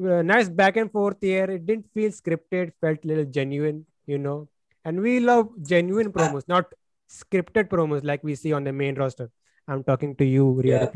[0.00, 1.44] uh, nice back and forth here.
[1.44, 4.48] It didn't feel scripted, felt a little genuine, you know.
[4.84, 6.66] And we love genuine promos, not
[7.08, 9.30] scripted promos like we see on the main roster.
[9.68, 10.90] I'm talking to you, Rhea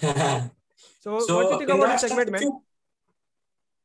[0.00, 0.48] Yeah.
[1.00, 2.60] so, so, what do you think about this segment, man?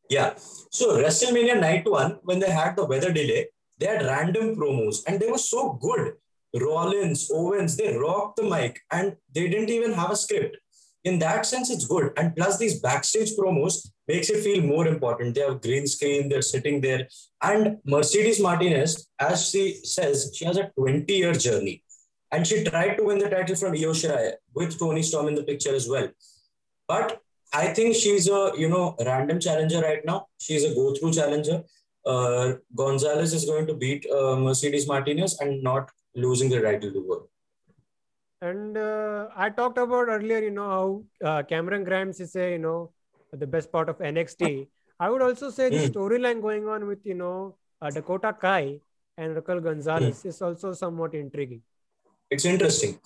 [0.09, 0.33] Yeah.
[0.69, 5.19] So WrestleMania night one, when they had the weather delay, they had random promos and
[5.19, 6.13] they were so good.
[6.55, 10.57] Rollins, Owens, they rocked the mic and they didn't even have a script
[11.07, 12.11] in that sense, it's good.
[12.17, 13.75] And plus, these backstage promos
[14.07, 15.35] makes it feel more important.
[15.35, 17.07] They have green screen, they're sitting there.
[17.41, 21.83] And Mercedes Martinez, as she says, she has a 20 year journey.
[22.31, 25.43] And she tried to win the title from Io Shirai with Toni Storm in the
[25.43, 26.09] picture as well.
[26.87, 27.21] But
[27.53, 30.27] I think she's a, you know, random challenger right now.
[30.37, 31.63] She's a go-through challenger.
[32.05, 36.89] Uh, Gonzalez is going to beat uh, Mercedes Martinez and not losing the right to
[37.09, 38.49] her.
[38.49, 40.69] And uh, I talked about earlier, you know,
[41.21, 42.91] how uh, Cameron Grimes is a, you know,
[43.31, 44.67] the best part of NXT.
[44.99, 45.91] I would also say the hmm.
[45.91, 48.79] storyline going on with, you know, uh, Dakota Kai
[49.17, 50.25] and Raquel Gonzalez mm.
[50.25, 51.61] is also somewhat intriguing.
[52.29, 52.99] It's interesting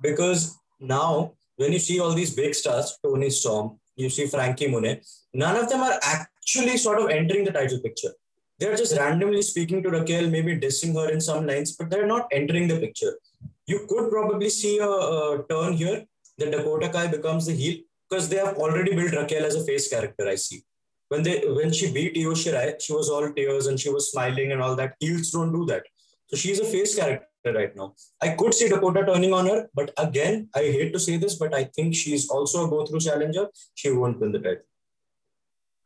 [0.00, 5.02] because now when you see all these big stars, Toni Storm, you see Franky Monet,
[5.32, 8.12] none of them are actually sort of entering the title picture.
[8.58, 12.28] They're just randomly speaking to Raquel, maybe dissing her in some lines, but they're not
[12.30, 13.18] entering the picture.
[13.66, 16.04] You could probably see a, a turn here
[16.38, 19.88] that Dakota Kai becomes the heel because they have already built Raquel as a face
[19.88, 20.28] character.
[20.28, 20.62] I see.
[21.08, 24.52] When they when she beat Io Shirai, she was all tears and she was smiling
[24.52, 24.94] and all that.
[25.00, 25.82] Heels don't do that.
[26.26, 27.94] So she's a face character right now.
[28.22, 31.54] I could see Dakota turning on her, but again, I hate to say this, but
[31.54, 33.48] I think she's also a go through challenger.
[33.74, 34.64] She won't win the title.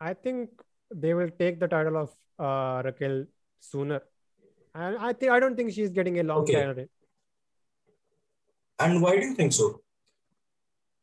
[0.01, 0.51] I think
[0.95, 3.27] they will take the title of uh, Raquel
[3.61, 4.03] sooner.
[4.75, 6.53] And I think I don't think she's getting a long okay.
[6.53, 6.87] title.
[8.79, 9.81] And why do you think so?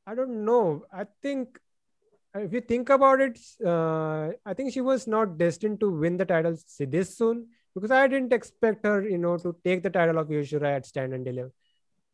[0.08, 0.86] I don't know.
[0.93, 1.60] I think
[2.36, 6.26] if you think about it, uh, I think she was not destined to win the
[6.26, 10.32] title this soon because I didn't expect her, you know, to take the title of
[10.32, 11.52] Io at Stand and Deliver.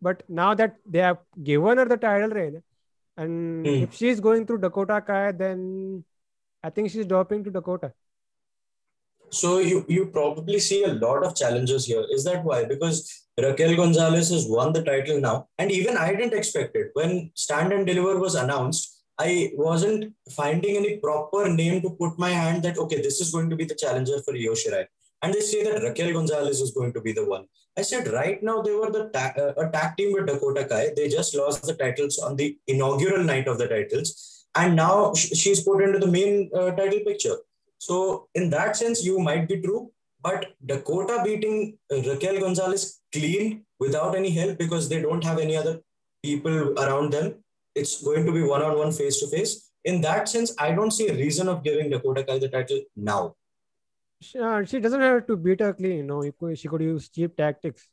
[0.01, 2.61] But now that they have given her the title
[3.17, 3.83] and mm.
[3.83, 6.03] if she's going through Dakota Kai, then
[6.63, 7.93] I think she's dropping to Dakota.
[9.29, 12.05] So you you probably see a lot of challenges here.
[12.11, 12.65] Is that why?
[12.65, 17.31] Because Raquel Gonzalez has won the title now, and even I didn't expect it when
[17.35, 18.97] Stand and Deliver was announced.
[19.17, 23.49] I wasn't finding any proper name to put my hand that okay, this is going
[23.49, 24.85] to be the challenger for Io Shirai
[25.21, 27.45] and they say that Raquel Gonzalez is going to be the one.
[27.77, 30.89] I said, right now they were the ta- uh, a tag team with Dakota Kai.
[30.95, 35.31] They just lost the titles on the inaugural night of the titles, and now sh-
[35.33, 37.37] she's put into the main uh, title picture.
[37.77, 43.65] So in that sense, you might be true, but Dakota beating uh, Raquel Gonzalez clean
[43.79, 45.81] without any help because they don't have any other
[46.23, 47.35] people around them.
[47.73, 49.71] It's going to be one-on-one, face-to-face.
[49.85, 53.35] In that sense, I don't see a reason of giving Dakota Kai the title now
[54.21, 55.97] she, uh, she doesn't have to beat her clean.
[55.97, 57.87] You know, she could use cheap tactics.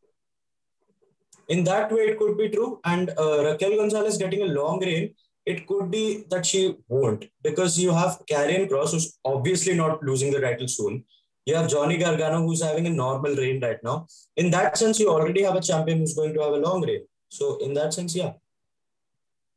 [1.48, 2.80] In that way, it could be true.
[2.84, 5.14] And uh, Raquel Gonzalez getting a long reign,
[5.52, 10.30] it could be that she won't because you have Karrion Kross, who's obviously not losing
[10.32, 11.04] the title soon.
[11.46, 14.06] You have Johnny Gargano, who's having a normal reign right now.
[14.37, 17.06] In that sense, you already have a champion who's going to have a long reign.
[17.30, 18.32] So, in that sense, yeah.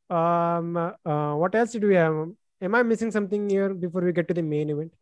[0.10, 0.78] Um.
[0.78, 2.16] Uh, what else did we have?
[2.62, 4.94] Am I missing something here before we get to the main event?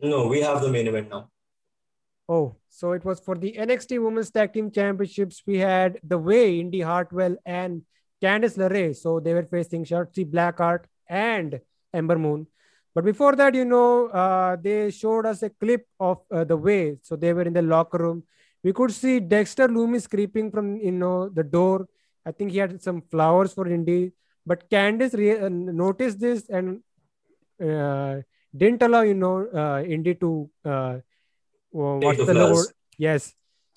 [0.00, 1.28] No, we have the main event now.
[2.28, 5.42] Oh, so it was for the NXT Women's Tag Team Championships.
[5.46, 7.82] We had The Way, Indi Hartwell, and
[8.22, 8.96] Candice LeRae.
[8.96, 11.60] So they were facing Shotzi Blackheart and
[11.92, 12.46] Ember Moon.
[12.94, 16.98] But before that, you know, uh, they showed us a clip of uh, The Way.
[17.02, 18.24] So they were in the locker room.
[18.64, 21.86] We could see Dexter Lumis creeping from, you know, the door.
[22.26, 24.12] I think he had some flowers for Indi.
[24.44, 26.80] But Candice re- uh, noticed this and
[27.62, 28.22] uh,
[28.56, 30.98] didn't allow you know uh, Indi to uh,
[31.70, 32.66] what's the, the word?
[32.96, 33.34] Yes.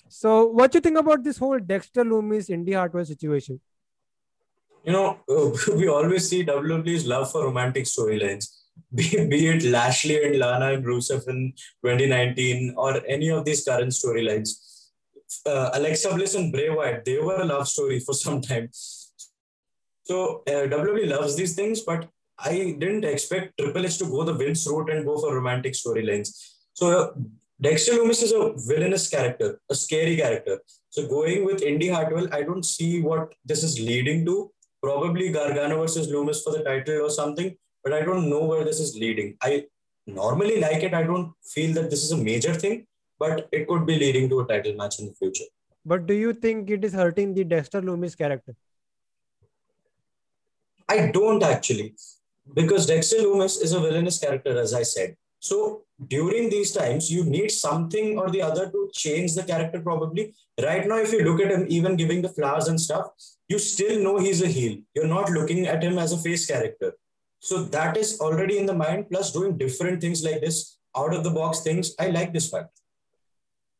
[0.08, 3.60] So, what do you think about this whole Dexter Lumis Indi Hartwell situation?
[4.84, 5.20] You know,
[5.76, 8.48] we always see WWE's love for romantic storylines.
[8.94, 11.52] Be, be it Lashley and Lana and Rusev in
[11.84, 14.48] 2019 or any of these current storylines.
[15.46, 18.68] Uh, Alexa Bliss and Bray Wyatt, they were a love story for some time.
[20.04, 24.34] So uh, WWE loves these things, but I didn't expect Triple H to go the
[24.34, 26.28] Vince route and go for romantic storylines.
[26.74, 27.12] So uh,
[27.60, 30.60] Dexter Lumis is a villainous character, a scary character.
[30.90, 34.50] So going with Indi Hartwell, I don't see what this is leading to.
[34.82, 38.80] Probably Gargano versus Lumis for the title or something, but I don't know where this
[38.80, 39.36] is leading.
[39.42, 39.66] I
[40.06, 40.94] normally like it.
[40.94, 42.86] I don't feel that this is a major thing,
[43.18, 45.44] but it could be leading to a title match in the future.
[45.84, 48.54] But do you think it is hurting the Dexter Lumis character?
[50.88, 51.94] I don't actually
[52.54, 55.16] because Dexter Lumis is a villainous character, as I said.
[55.38, 60.34] So during these times, you need something or the other to change the character, probably.
[60.62, 63.06] Right now, if you look at him, even giving the flowers and stuff,
[63.48, 64.78] you still know he's a heel.
[64.94, 66.92] You're not looking at him as a face character.
[67.40, 71.24] So that is already in the mind, plus doing different things like this, out of
[71.24, 71.94] the box things.
[71.98, 72.80] I like this fact.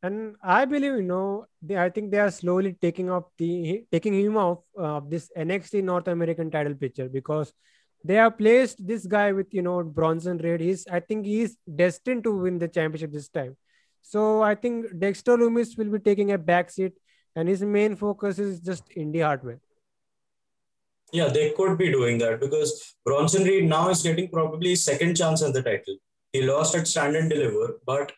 [0.03, 4.15] And I believe, you know, they, I think they are slowly taking off the taking
[4.15, 7.53] him off uh, this NXT North American title picture because
[8.05, 10.61] they have placed this guy with you know Bronson Reed.
[10.61, 13.57] He's I think he's destined to win the championship this time.
[14.03, 16.93] So I think Dexter Lumis will be taking a back seat,
[17.37, 19.61] and his main focus is just Indi Hartwell.
[21.13, 25.43] Yeah, they could be doing that because Bronson Reed now is getting probably second chance
[25.43, 25.97] at the title.
[26.33, 28.13] He lost at Stand and Deliver, but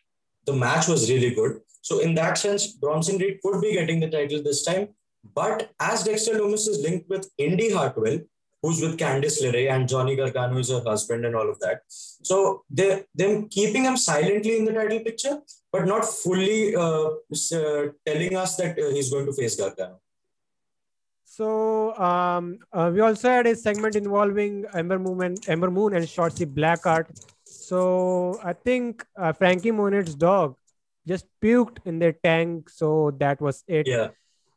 [0.45, 1.59] the match was really good.
[1.81, 4.87] So in that sense, Bronson Reed could be getting the title this time.
[5.33, 8.19] But as Dexter Lumis is linked with Indi Hartwell,
[8.61, 11.81] who's with Candice LeRae and Johnny Gargano is her husband and all of that.
[11.87, 15.39] So they them keeping him silently in the title picture,
[15.71, 19.99] but not fully uh, uh, telling us that uh, he's going to face Gargano.
[21.25, 26.05] So um, uh, we also had a segment involving Ember Moon and Ember Moon and
[26.05, 27.07] Shotzi Blackheart.
[27.43, 30.55] So I think uh, Franky Monet's dog
[31.05, 32.69] just puked in their tank.
[32.69, 33.85] So that was it.
[33.85, 34.09] Yeah.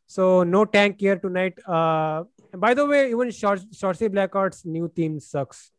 [0.09, 1.53] So no tank here tonight.
[1.67, 2.23] Uh,
[2.57, 5.69] by the way, even Short, Shotzi Blackheart's new theme sucks.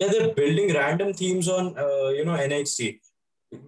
[0.00, 2.98] Yeah, they're building random themes on uh, you know NXT.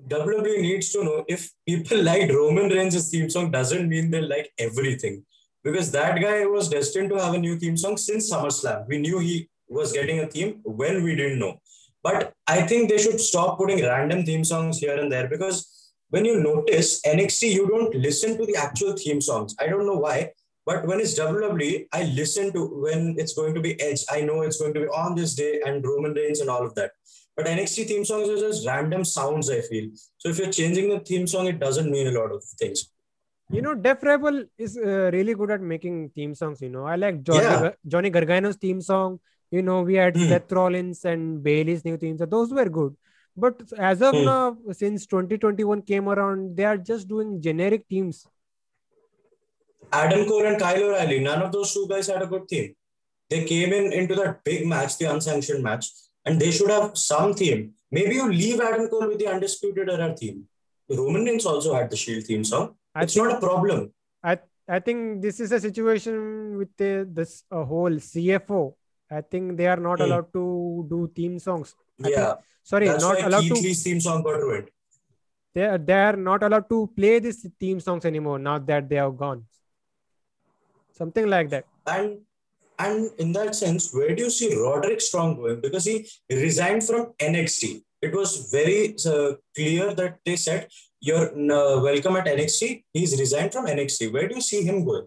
[0.08, 4.50] WWE needs to know if people like Roman Reigns' theme song doesn't mean they like
[4.58, 5.22] everything.
[5.62, 8.88] Because that guy was destined to have a new theme song since SummerSlam.
[8.88, 11.60] We knew he was getting a theme when we didn't know.
[12.02, 15.73] But I think they should stop putting random theme songs here and there because
[16.14, 19.56] when you notice NXT, you don't listen to the actual theme songs.
[19.60, 20.30] I don't know why,
[20.64, 24.04] but when it's WWE, I listen to when it's going to be Edge.
[24.08, 26.72] I know it's going to be on this day and Roman Reigns and all of
[26.76, 26.92] that.
[27.36, 29.90] But NXT theme songs are just random sounds, I feel.
[30.18, 32.88] So if you're changing the theme song, it doesn't mean a lot of things.
[33.50, 36.62] You know, Def Rebel is uh, really good at making theme songs.
[36.62, 37.70] You know, I like Johnny, yeah.
[37.88, 39.18] Johnny Gargano's theme song.
[39.50, 40.28] You know, we had mm.
[40.28, 42.18] Seth Rollins and Bayley's new theme.
[42.18, 42.94] So those were good.
[43.36, 44.24] But as of mm.
[44.24, 48.26] now, since 2021 came around, they are just doing generic teams.
[49.92, 52.74] Adam Cole and Kyle O'Reilly, none of those two guys had a good theme.
[53.30, 55.86] They came in into that big match, the unsanctioned match,
[56.24, 57.72] and they should have some theme.
[57.90, 60.44] Maybe you leave Adam Cole with the Undisputed Era theme.
[60.88, 62.74] Roman Reigns also had the Shield theme song.
[62.94, 63.92] I it's think, not a problem.
[64.22, 68.74] I I think this is a situation with the, this uh, whole CFO.
[69.10, 70.04] I think they are not hmm.
[70.04, 71.74] allowed to do theme songs.
[71.98, 72.34] Yeah.
[72.34, 73.60] Think, sorry, That's not allowed Keith to.
[73.60, 74.70] Lee's theme song got ruined.
[75.54, 78.96] They are, they are not allowed to play these theme songs anymore now that they
[78.96, 79.44] have gone.
[80.92, 81.64] Something like that.
[81.86, 82.18] And
[82.78, 85.60] and in that sense, where do you see Roderick Strong going?
[85.60, 87.82] Because he resigned from NXT.
[88.02, 90.68] It was very uh, clear that they said
[91.00, 92.84] you're uh, welcome at NXT.
[92.92, 94.12] He's resigned from NXT.
[94.12, 95.06] Where do you see him going?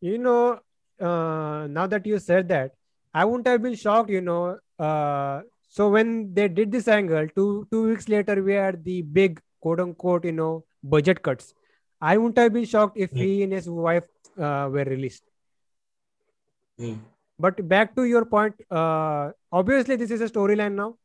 [0.00, 0.60] You know,
[1.00, 2.72] uh, now that you said that,
[3.14, 4.10] I wouldn't have been shocked.
[4.10, 8.84] You know, uh, so when they did this angle, two two weeks later, we had
[8.84, 11.54] the big quote unquote, you know, budget cuts.
[12.00, 13.16] I wouldn't have been shocked if mm.
[13.18, 14.04] he and his wife
[14.36, 15.22] uh, were released.
[16.78, 16.98] Mm.
[17.38, 20.96] But back to your point, uh, obviously this is a storyline now.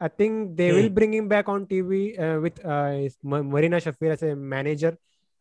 [0.00, 0.94] I think they will hmm.
[0.94, 4.96] bring him back on TV uh, with uh, Marina Shafir as a manager,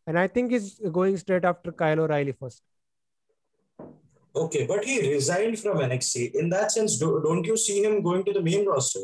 [0.08, 2.64] and I think he's going straight after Kyle O'Reilly first.
[4.46, 6.36] Okay, but he resigned from NXT.
[6.36, 9.00] In that sense, do, don't you see him going to the main roster?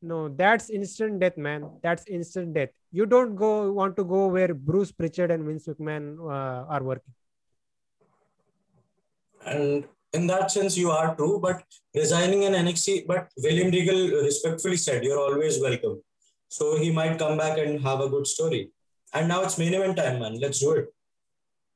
[0.00, 1.68] No, that's instant death, man.
[1.82, 2.70] That's instant death.
[2.92, 7.14] You don't go want to go where Bruce Pritchard and Vince McMahon uh, are working.
[9.46, 11.40] And in that sense, you are true.
[11.40, 11.62] But
[11.94, 16.02] resigning in NXT, but William Regal respectfully said, "You're always welcome."
[16.48, 18.70] So he might come back and have a good story.
[19.12, 20.38] And now it's main event time, man.
[20.40, 20.93] Let's do it.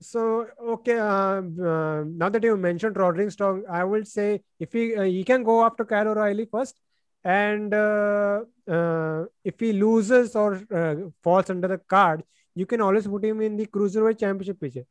[0.01, 4.95] So okay, uh, uh, now that you mentioned Roderick Strong, I will say if he
[4.95, 6.81] uh, he can go after Kyle O'Reilly first,
[7.25, 12.23] and uh, uh, if he loses or uh, falls under the card,
[12.55, 14.87] you can always put him in the cruiserweight championship picture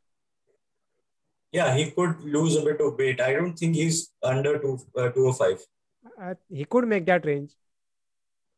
[1.52, 3.20] yeah, he could lose a bit of weight.
[3.20, 5.64] I don't think he's under two, uh, 205.
[6.20, 7.52] Uh, he could make that range.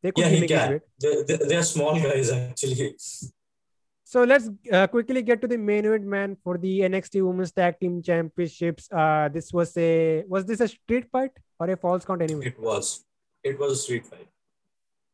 [0.02, 0.80] They could yeah, he can.
[0.98, 2.96] They're, they're small guys, actually.
[4.10, 7.78] So let's uh, quickly get to the main event, man, for the NXT Women's Tag
[7.78, 8.88] Team Championships.
[8.90, 11.30] Uh, this was a was this a street fight
[11.60, 12.46] or a falls count anyway?
[12.46, 13.04] It was.
[13.44, 14.26] It was a street fight.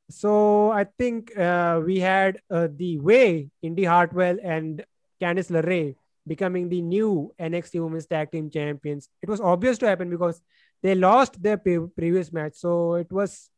[0.08, 4.82] So I think uh, we had uh, the way Indi Hartwell and
[5.20, 5.94] Candice LeRae
[6.26, 9.10] becoming the new NXT Women's Tag Team Champions.
[9.20, 10.40] It was obvious to happen because
[10.82, 13.50] they lost their pre- previous match, so it was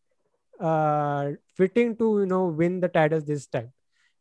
[0.58, 3.72] uh, fitting to you know win the titles this time.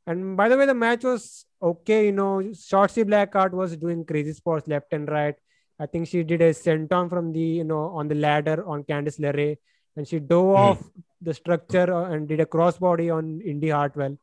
[0.08, 2.05] And by the way, the match was okay.
[2.05, 5.36] You know, Shotzi Blackheart was doing crazy spots left and right.
[5.80, 9.20] I think she did a senton from the you know on the ladder on Candice
[9.20, 9.58] LeRae,
[9.95, 10.58] and she dove mm.
[10.58, 10.84] off
[11.22, 14.18] the structure uh, and did a crossbody on Indi Hartwell.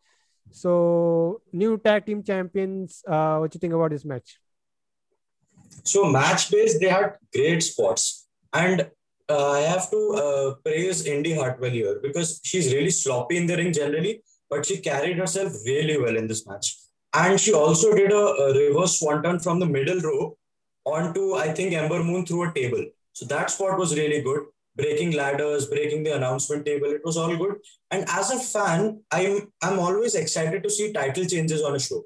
[0.50, 3.02] So, new tag team champions.
[3.06, 4.38] Uh, what do you think about this match?
[5.84, 8.90] So, match based, they had great spots, and
[9.28, 13.56] uh, I have to uh, praise Indi Hartwell here because she's really sloppy in the
[13.56, 16.76] ring generally, but she carried herself really well in this match.
[17.12, 20.36] And she also did a, a reverse swanton from the middle row
[20.84, 22.84] onto, I think, Ember Moon through a table.
[23.12, 24.42] So that spot was really good
[24.76, 26.88] breaking ladders, breaking the announcement table.
[26.90, 27.56] It was all good.
[27.90, 32.04] And as a fan, I'm I'm always excited to see title changes on a show.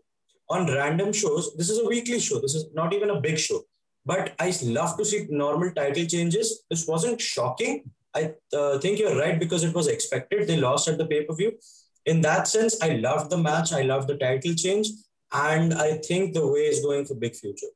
[0.51, 2.41] On random shows, this is a weekly show.
[2.41, 3.63] This is not even a big show.
[4.07, 6.63] But I love to see normal title changes.
[6.71, 7.91] This wasn't shocking.
[8.15, 10.49] I uh, think you're right because it was expected.
[10.49, 11.53] They lost at the pay per view.
[12.09, 13.73] In that sense, I loved the match.
[13.73, 14.89] I loved the title change.
[15.31, 17.73] and I think the way is going for big future.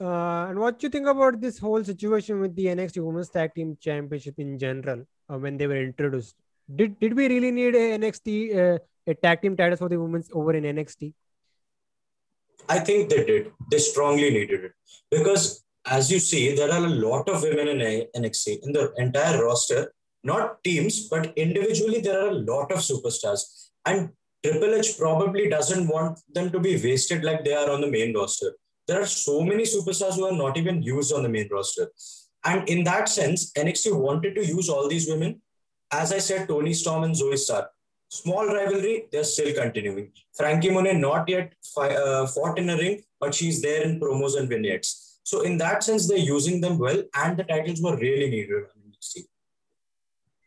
[0.00, 3.54] Uh, and what do you think about this whole situation with the NXT Women's Tag
[3.54, 6.34] Team Championship in general uh, when they were introduced?
[6.80, 8.30] Did did we really need a NXT
[8.62, 11.12] uh, a tag team title for the women's over in NXT?
[12.68, 13.52] I think they did.
[13.70, 14.72] They strongly needed it
[15.10, 19.44] because, as you see, there are a lot of women in NXT in the entire
[19.44, 19.92] roster.
[20.22, 24.10] Not teams, but individually, there are a lot of superstars, and
[24.42, 28.14] Triple H probably doesn't want them to be wasted like they are on the main
[28.14, 28.52] roster.
[28.86, 31.88] There are so many superstars who are not even used on the main roster.
[32.44, 35.42] And in that sense, NXT wanted to use all these women.
[35.92, 37.70] As I said, Toni Storm and Zoey Stark.
[38.08, 40.10] Small rivalry, they're still continuing.
[40.34, 44.38] Franky Monet not yet fi- uh, fought in a ring, but she's there in promos
[44.38, 45.20] and vignettes.
[45.22, 48.90] So in that sense, they're using them well, and the titles were really needed on
[48.90, 49.26] NXT.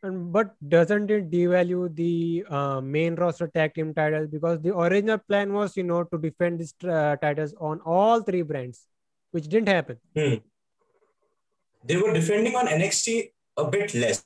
[0.03, 5.17] And but doesn't it devalue the uh, main roster tag team titles because the original
[5.17, 8.85] plan was, you know, to defend these uh, titles on all three brands,
[9.31, 9.97] which didn't happen.
[10.13, 10.35] Hmm.
[11.85, 14.25] They were defending on NXT a bit less,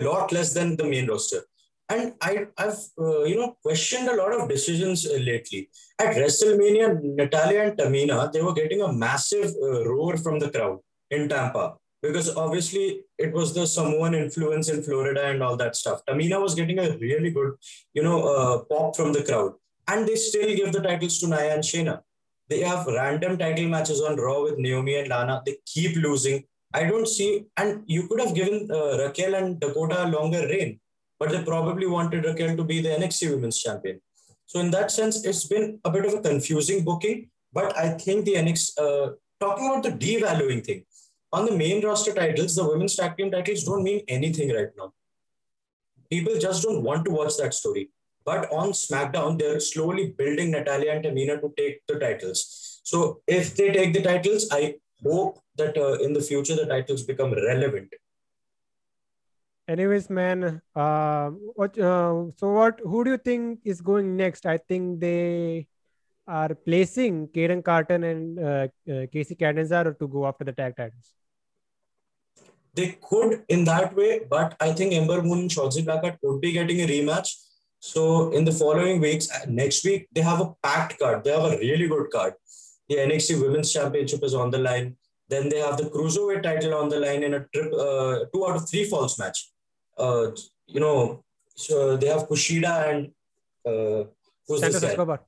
[0.00, 1.42] a lot less than the main roster.
[1.90, 5.68] And I, I've uh, you know questioned a lot of decisions uh, lately.
[5.98, 10.78] At WrestleMania, Natalya and Tamina they were getting a massive uh, roar from the crowd
[11.10, 16.00] in Tampa because obviously it was the Samoan influence in Florida and all that stuff.
[16.06, 17.52] Tamina was getting a really good,
[17.94, 19.52] you know, uh, pop from the crowd,
[19.88, 22.00] and they still give the titles to Nia and Shayna.
[22.48, 25.42] They have random title matches on Raw with Naomi and Lana.
[25.46, 26.44] They keep losing.
[26.72, 30.80] I don't see, and you could have given uh, Raquel and Dakota a longer reign
[31.20, 34.00] but they probably wanted Raquel to be the NXT Women's Champion.
[34.46, 37.28] So in that sense, it's been a bit of a confusing booking.
[37.52, 40.84] But I think the NXT, uh, talking about the devaluing thing,
[41.32, 44.92] on the main roster titles, the women's tag team titles don't mean anything right now.
[46.10, 47.90] People just don't want to watch that story.
[48.24, 52.80] But on SmackDown, they're slowly building Natalya and Tamina to take the titles.
[52.82, 54.74] So if they take the titles, I
[55.04, 57.88] hope that uh, in the future the titles become relevant
[59.68, 64.56] anyways man uh, what uh, so what who do you think is going next i
[64.56, 65.66] think they
[66.30, 71.14] are placing Kayden Carter and uh, uh, Kacy Catanzaro to go after the tag titles.
[72.74, 76.52] They could in that way, but I think Ember Moon and Shotzi Blackheart would be
[76.52, 77.28] getting a rematch.
[77.80, 81.24] So in the following weeks, uh, next week they have a packed card.
[81.24, 82.34] They have a really good card.
[82.88, 84.96] The NXT Women's Championship is on the line.
[85.28, 88.56] Then they have the cruiserweight title on the line in a trip, uh, two out
[88.56, 89.50] of three falls match
[90.00, 90.30] uh,
[90.66, 93.12] you know, so they have Kushida and
[93.66, 94.04] uh,
[94.46, 95.20] who's Santos this Escobar.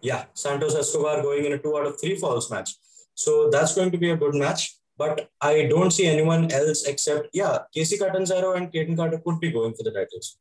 [0.00, 2.74] Yeah, Santos Escobar going in a two out of three falls match.
[3.14, 4.76] So that's going to be a good match.
[4.98, 9.50] But I don't see anyone else except, yeah, Kacy Catanzaro and Kayden Carter could be
[9.50, 10.36] going for the titles.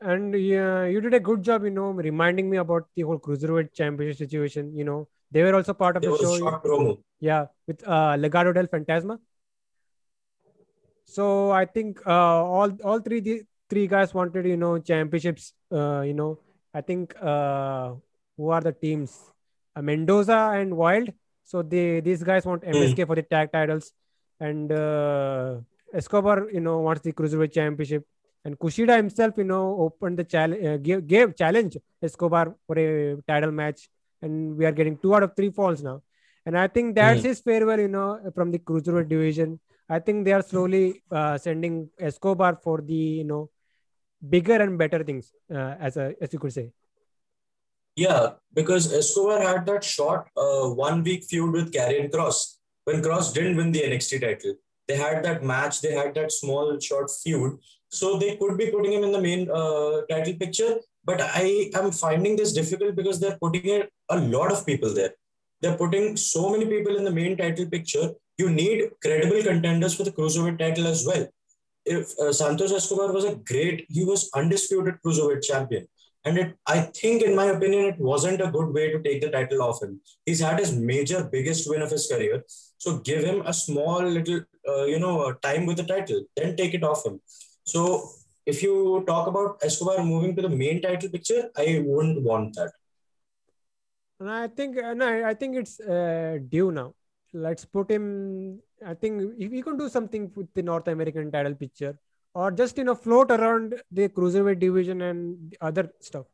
[0.00, 3.72] And yeah, you did a good job, you know, reminding me about the whole cruiserweight
[3.72, 4.76] championship situation.
[4.76, 6.98] You know, they were also part of there the show.
[7.20, 9.18] Yeah, with uh, Legado del Fantasma.
[11.04, 15.52] So I think uh, all all three the three guys wanted you know championships.
[15.72, 16.38] Uh, you know,
[16.72, 17.94] I think uh,
[18.36, 19.18] who are the teams?
[19.74, 21.12] Uh, Mendoza and Wilde.
[21.50, 23.06] So they these guys want MSK mm.
[23.06, 23.92] for the tag titles,
[24.38, 25.56] and uh,
[25.94, 28.04] Escobar you know wants the cruiserweight championship.
[28.44, 33.16] And Kushida himself, you know, opened the challenge, uh, gave, gave challenge Escobar for a
[33.26, 33.88] title match,
[34.22, 36.02] and we are getting two out of three falls now.
[36.46, 37.24] And I think that's mm.
[37.30, 39.58] his farewell, you know, from the cruiserweight division.
[39.88, 43.48] I think they are slowly uh, sending Escobar for the you know
[44.36, 46.72] bigger and better things, uh, as a as you could say.
[47.98, 53.34] Yeah, because Escobar had that short uh, one week feud with Karrion Kross when Kross
[53.34, 54.54] didn't win the NXT title.
[54.86, 58.92] They had that match, they had that small short feud, so they could be putting
[58.92, 60.76] him in the main uh, title picture.
[61.04, 65.14] But I am finding this difficult because they're putting a lot of people there.
[65.60, 70.04] They're putting so many people in the main title picture you need credible contenders for
[70.04, 71.26] the cruiserweight title as well.
[71.84, 75.88] If uh, Santos Escobar was a great, he was undisputed cruiserweight champion.
[76.28, 79.30] And it, I think, in my opinion, it wasn't a good way to take the
[79.30, 80.00] title off him.
[80.26, 82.44] He's had his major, biggest win of his career.
[82.76, 86.54] So give him a small little, uh, you know, uh, time with the title, then
[86.56, 87.20] take it off him.
[87.64, 87.80] So
[88.44, 92.72] if you talk about Escobar moving to the main title picture, I wouldn't want that.
[94.20, 96.92] And I think, uh, no, I think it's uh, due now
[97.32, 98.60] let's put him.
[98.84, 101.98] I think if we can do something with the North American title picture,
[102.34, 106.26] or just you know float around the cruiserweight division and other stuff.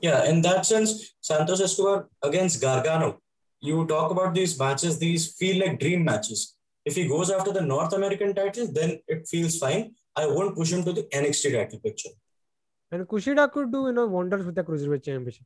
[0.00, 3.20] Yeah, in that sense, Santos Escobar against Gargano.
[3.60, 6.54] You talk about these matches; these feel like dream matches.
[6.84, 9.94] If he goes after the North American title, then it feels fine.
[10.16, 12.10] I won't push him to the NXT title picture.
[12.90, 15.44] And Kushida could do you know wonders with the cruiserweight championship.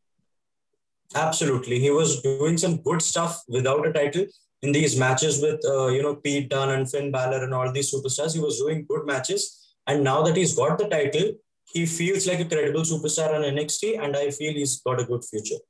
[1.15, 4.27] Absolutely, he was doing some good stuff without a title
[4.63, 7.93] in these matches with uh, you know Pete Dunne and Finn Balor and all these
[7.93, 8.35] superstars.
[8.35, 11.33] He was doing good matches, and now that he's got the title,
[11.73, 15.25] he feels like a credible superstar on NXT, and I feel he's got a good
[15.25, 15.61] future.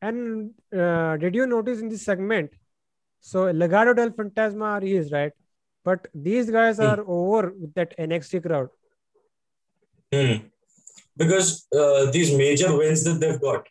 [0.00, 2.50] And uh, did you notice in this segment?
[3.20, 5.32] So Legado del Fantasma are his right,
[5.84, 6.84] but these guys Hmm.
[6.90, 8.68] are over with that NXT crowd.
[10.12, 10.46] Hmm.
[11.16, 13.66] Because uh, these major wins that they've got,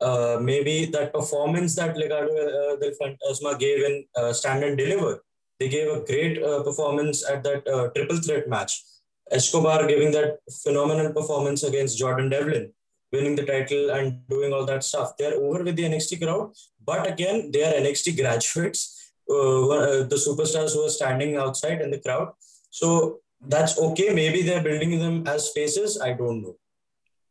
[0.00, 5.24] uh, maybe that performance that Legado uh, del Fantasma gave in uh, Stand and Deliver,
[5.58, 8.82] they gave a great uh, performance at that uh, triple threat match.
[9.30, 12.72] Escobar giving that phenomenal performance against Jordan Devlin,
[13.12, 15.16] winning the title and doing all that stuff.
[15.18, 16.52] They're over with the NXT crowd,
[16.84, 21.90] but again, they are NXT graduates, uh, uh, the superstars who are standing outside in
[21.90, 22.28] the crowd.
[22.70, 24.14] So that's okay.
[24.14, 26.00] Maybe they're building them as faces.
[26.00, 26.56] I don't know.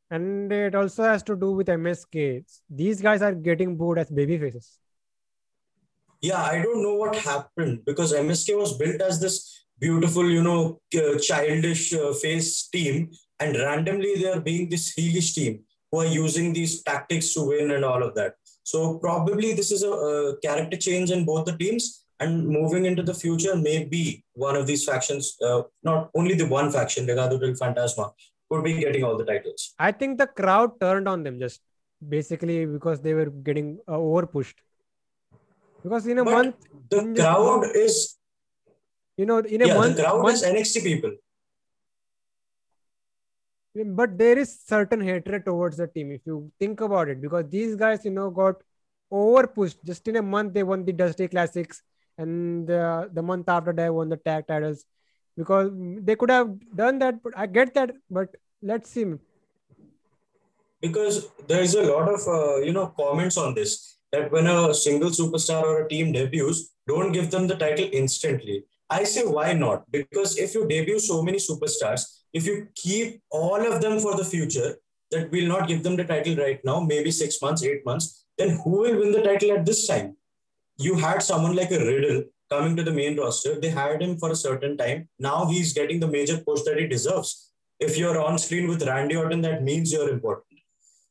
[0.10, 2.43] And it also has to do with MSK.
[2.70, 4.80] These guys are getting booed as baby faces.
[6.22, 10.82] Yeah, I don't know what happened because MSK was built as this beautiful, you know,
[10.95, 16.05] uh, childish uh, face team, and randomly they are being this heelish team who are
[16.05, 18.34] using these tactics to win and all of that.
[18.64, 23.03] So probably this is a, a character change in both the teams, and moving into
[23.03, 27.55] the future, maybe one of these factions, uh, not only the one faction, Legado del
[28.50, 29.74] Could be getting all the titles.
[29.78, 31.62] I think the crowd turned on them just
[32.08, 34.62] basically because they were getting uh, over pushed.
[35.84, 36.56] Because in a But month,
[36.89, 38.18] The crowd month- is
[39.18, 41.12] you know, in a yeah, month, the crowd month is NXT people.
[43.86, 47.76] but there is certain hatred towards the team if you think about it because these
[47.76, 48.56] guys you know got
[49.12, 51.84] over pushed just in a month they won the dusty classics
[52.18, 54.84] and uh, the month after they won the tag titles
[55.38, 55.71] because
[56.09, 58.29] they could have done that but i get that but
[58.61, 59.05] let's see.
[60.81, 64.73] Because there is a lot of uh, you know comments on this that when a
[64.73, 68.63] single superstar or a team debuts don't give them the title instantly.
[68.89, 69.91] I say why not?
[69.91, 74.23] Because if you debut so many superstars if you keep all of them for the
[74.23, 74.75] future
[75.11, 78.49] that will not give them the title right now maybe 6 months 8 months then
[78.63, 80.15] who will win the title at this time?
[80.77, 82.23] You had someone like a riddle
[82.54, 86.00] coming to the main roster they hired him for a certain time now he's getting
[86.02, 87.32] the major push that he deserves
[87.88, 90.43] if you're on screen with randy orton that means you're important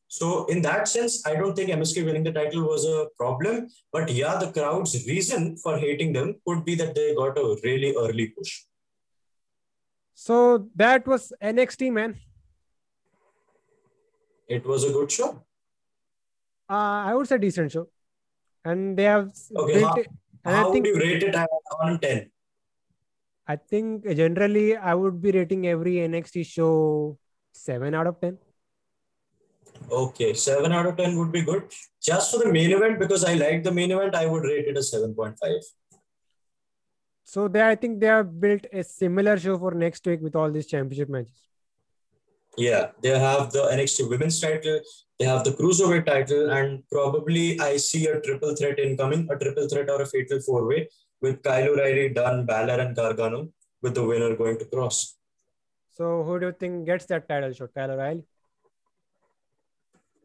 [0.09, 3.67] so in that sense, I don't think MSK winning the title was a problem.
[3.93, 7.93] But yeah, the crowd's reason for hating them could be that they got a really
[8.03, 8.53] early push.
[10.15, 10.37] so
[10.83, 12.15] that was nxt man
[14.49, 15.29] It was a good show.
[16.71, 17.85] uh, i would say decent show
[18.65, 19.27] and they have
[19.65, 20.07] Okay, built
[20.47, 21.37] and How i think would you rate it
[21.83, 22.31] on 10?
[23.55, 26.73] i think generally i would be rating every nxt show
[27.53, 28.39] 7 out of 10
[29.93, 31.65] Okay, 7 out of 10 would be good.
[32.03, 34.77] Just for the main event, because I like the main event, I would rate it
[34.77, 35.37] a 7.5.
[37.25, 40.51] So they, I think they have built a similar show for next week with all
[40.51, 41.41] these championship matches.
[42.57, 44.81] Yeah, they have the NXT women's title,
[45.19, 49.69] they have the cruiserweight title, and probably I see a triple threat incoming, a triple
[49.69, 50.89] threat or a fatal four way
[51.21, 53.49] with Kyle O'Reilly, Dunne, Balor, and Gargano,
[53.83, 55.15] with the winner going to Kross.
[55.95, 57.71] So who do you think gets that title shot?
[57.75, 58.25] Kyle O'Reilly.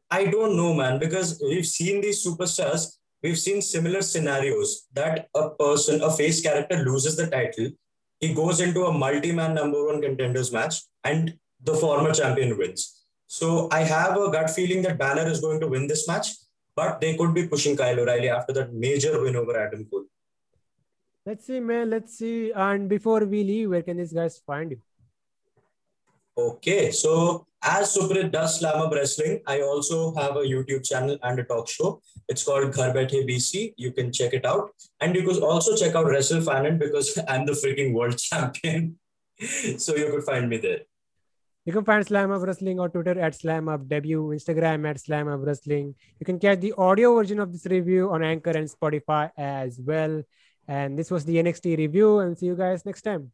[0.10, 5.50] I don't know, man, because we've seen these superstars, we've seen similar scenarios that a
[5.52, 7.70] person, a face character loses the title,
[8.20, 11.34] he goes into a multi man number one contenders match, and
[11.64, 13.06] the former champion wins.
[13.28, 16.28] So I have a gut feeling that Balor is going to win this match,
[16.76, 20.06] but they could be pushing Kyle O'Reilly after that major win over Adam Cole.
[21.26, 21.90] Let's see, man.
[21.90, 22.52] Let's see.
[22.52, 24.82] And before we leave, where can these guys find you?
[26.38, 31.44] Okay, so as Suprit does Slamhub Wrestling, I also have a YouTube channel and a
[31.44, 32.02] talk show.
[32.28, 33.76] It's called Ghar Baithe BC.
[33.78, 34.72] You can check it out.
[35.00, 38.98] And you could also check out Wrestle Fanon because I'm the freaking world champion.
[39.78, 40.82] so you could find me there.
[41.64, 45.94] You can find Slamhub Wrestling on Twitter at Slam Up Debut, Instagram at Slamhub Wrestling.
[46.20, 50.24] You can catch the audio version of this review on Anchor and Spotify as well.
[50.68, 53.32] And this was the NXT review, and see you guys next time.